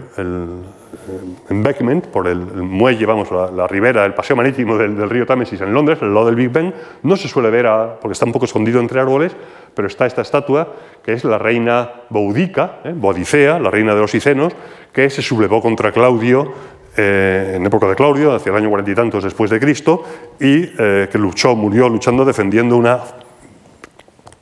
[1.49, 5.61] embankment, por el, el, muelle, vamos, la, ribera, el paseo marítimo del, del, río Támesis
[5.61, 6.73] en Londres, el lado del Big Ben,
[7.03, 9.35] no se suele ver, a, porque está un poco escondido entre árboles,
[9.73, 10.73] pero está esta estatua
[11.03, 12.93] que es la reina Boudica, ¿eh?
[12.93, 14.53] La reina de los Icenos,
[14.93, 16.53] que se sublevó contra Claudio
[16.97, 20.03] eh, en época de Claudio, hacia el año cuarenta y tantos después de Cristo,
[20.39, 22.99] y eh, que luchó, murió luchando, defendiendo una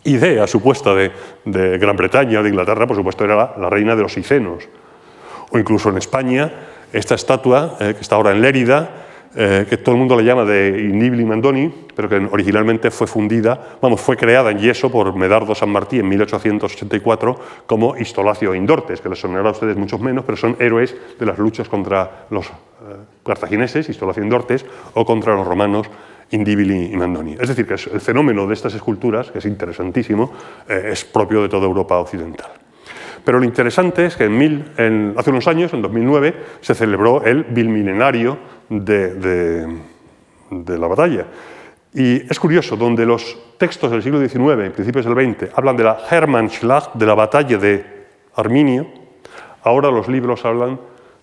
[0.03, 1.11] idea supuesta de,
[1.77, 4.67] Gran Bretaña, de Inglaterra, por supuesto era la, la, reina de los Icenos.
[5.51, 6.51] O incluso en España,
[6.93, 8.89] esta estatua, eh, que está ahora en Lérida,
[9.35, 13.77] eh, que todo el mundo le llama de Nibli Mandoni, pero que originalmente fue fundida,
[13.79, 19.09] vamos, fue creada en yeso por Medardo San Martí en 1884 como Istolacio Indortes, que
[19.09, 22.51] les sonará a ustedes muchos menos, pero son héroes de las luchas contra los eh,
[23.23, 24.65] cartagineses, Istolacio Indortes,
[24.95, 25.87] o contra los romanos,
[26.31, 27.33] Indibili y Mandoni.
[27.39, 30.31] Es decir, que el fenómeno de estas esculturas, que es interesantísimo,
[30.67, 32.51] es propio de toda Europa occidental.
[33.23, 34.25] Pero lo interesante es que
[35.17, 38.37] hace unos años, en 2009, se celebró el bilmilenario
[38.69, 39.67] de,
[40.49, 41.25] la batalla.
[41.93, 45.97] Y es curioso, donde los textos del siglo XIX, principios del XX, hablan de la
[46.09, 47.85] Hermannschlacht, de la batalla de
[48.35, 48.87] Arminio,
[49.63, 50.79] ahora los libros hablan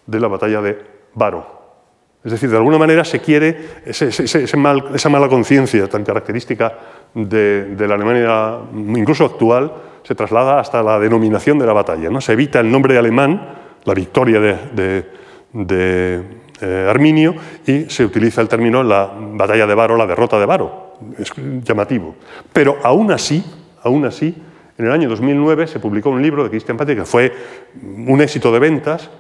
[0.07, 0.79] de la batalla de
[1.15, 1.57] Baro.
[2.27, 3.57] Es decir, de alguna manera se quiere
[3.87, 6.77] esa mala conciencia tan característica
[7.15, 9.73] de, la Alemania, incluso actual,
[10.07, 12.09] se traslada hasta la denominación de la batalla.
[12.11, 12.21] ¿no?
[12.21, 13.55] Se evita el nombre alemán,
[13.85, 15.05] la victoria de,
[16.61, 17.35] eh, Arminio,
[17.67, 20.95] y se utiliza el término la batalla de Baro, la derrota de Baro.
[21.19, 22.15] Es llamativo.
[22.53, 23.45] Pero aún así,
[23.83, 24.33] aún así,
[24.79, 27.33] en el año 2009 se publicó un libro de Christian Patrick que fue
[27.83, 29.11] un éxito de ventas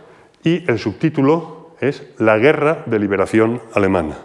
[0.44, 4.18] y el subtítulo es La guerra de liberación alemana.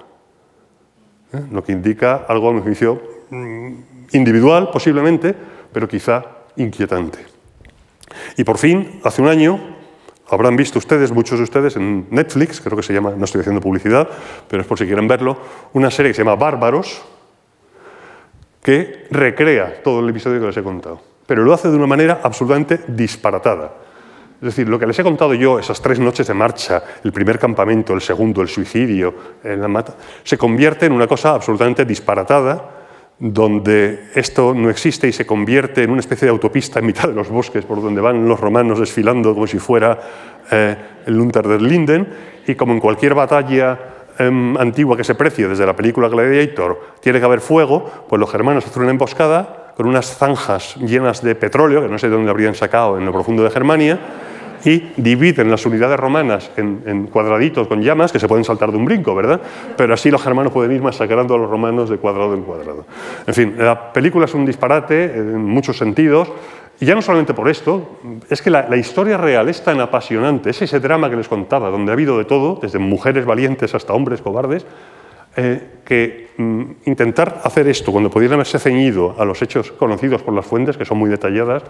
[1.33, 1.41] ¿Eh?
[1.51, 3.01] Lo que indica algo, a mi juicio,
[3.31, 3.73] mm,
[4.11, 5.33] individual posiblemente,
[5.73, 7.19] pero quizá inquietante.
[8.37, 9.59] Y por fin, hace un año,
[10.29, 13.61] habrán visto ustedes, muchos de ustedes, en Netflix, creo que se llama, no estoy haciendo
[13.61, 14.07] publicidad,
[14.47, 15.37] pero es por si quieren verlo,
[15.73, 17.01] una serie que se llama Bárbaros,
[18.61, 22.19] que recrea todo el episodio que les he contado pero lo hace de una manera
[22.21, 23.71] absolutamente disparatada.
[24.41, 27.39] Es decir, lo que les he contado yo, esas tres noches de marcha, el primer
[27.39, 29.95] campamento, el segundo, el suicidio, la mata,
[30.25, 32.80] se convierte en una cosa absolutamente disparatada,
[33.22, 37.14] donde esto no existe y se convierte en una especie de autopista en mitad de
[37.14, 39.99] los bosques por donde van los romanos desfilando como si fuera
[40.49, 40.76] eh,
[41.06, 42.07] el Unter der Linden,
[42.48, 43.77] y como en cualquier batalla
[44.18, 48.31] em, antigua que se precie desde la película Gladiator, tiene que haber fuego, pues los
[48.31, 52.31] germanos hacen una emboscada con unas zanjas llenas de petróleo, que no sé de dónde
[52.31, 53.99] habrían sacado en lo profundo de Germania,
[54.63, 58.85] y dividen las unidades romanas en, cuadraditos con llamas que se pueden saltar de un
[58.85, 59.41] brinco, ¿verdad?
[59.75, 62.85] Pero así los germanos pueden ir masacrando a los romanos de cuadrado en cuadrado.
[63.25, 66.31] En fin, la película es un disparate en muchos sentidos,
[66.81, 70.63] y ya no solamente por esto, es que la, historia real es tan apasionante, es
[70.63, 74.19] ese drama que les contaba, donde ha habido de todo, desde mujeres valientes hasta hombres
[74.23, 74.65] cobardes,
[75.35, 80.33] eh, que mm, intentar hacer esto cuando pudieran haberse ceñido a los hechos conocidos por
[80.33, 81.61] las fuentes, que son muy detalladas,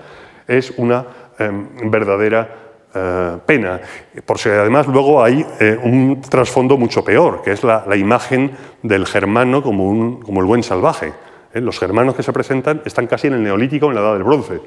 [0.48, 1.06] es una
[1.38, 3.80] em, verdadera eh, pena.
[4.26, 8.52] Por si además luego hay eh, un trasfondo mucho peor, que es la, imagen
[8.84, 11.14] del germano como, el buen salvaje.
[11.54, 14.62] Los germanos que se presentan están casi en el neolítico, en la edad del bronce.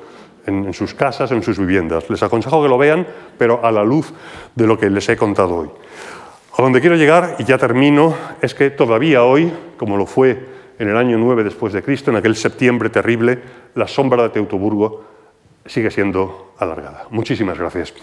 [0.46, 2.08] En, en sus casas, en sus viviendas.
[2.10, 3.06] Les aconsejo que lo vean,
[3.38, 4.12] pero a la luz
[4.54, 5.70] de lo que les he contado hoy.
[6.56, 10.38] A donde quiero llegar, y ya termino, es que todavía hoy, como lo fue
[10.78, 13.40] en el año 9 después de Cristo, en aquel septiembre terrible,
[13.74, 15.13] la sombra de Teutoburgo
[15.66, 17.06] sigue siendo alargada.
[17.10, 17.94] Muchísimas gracias.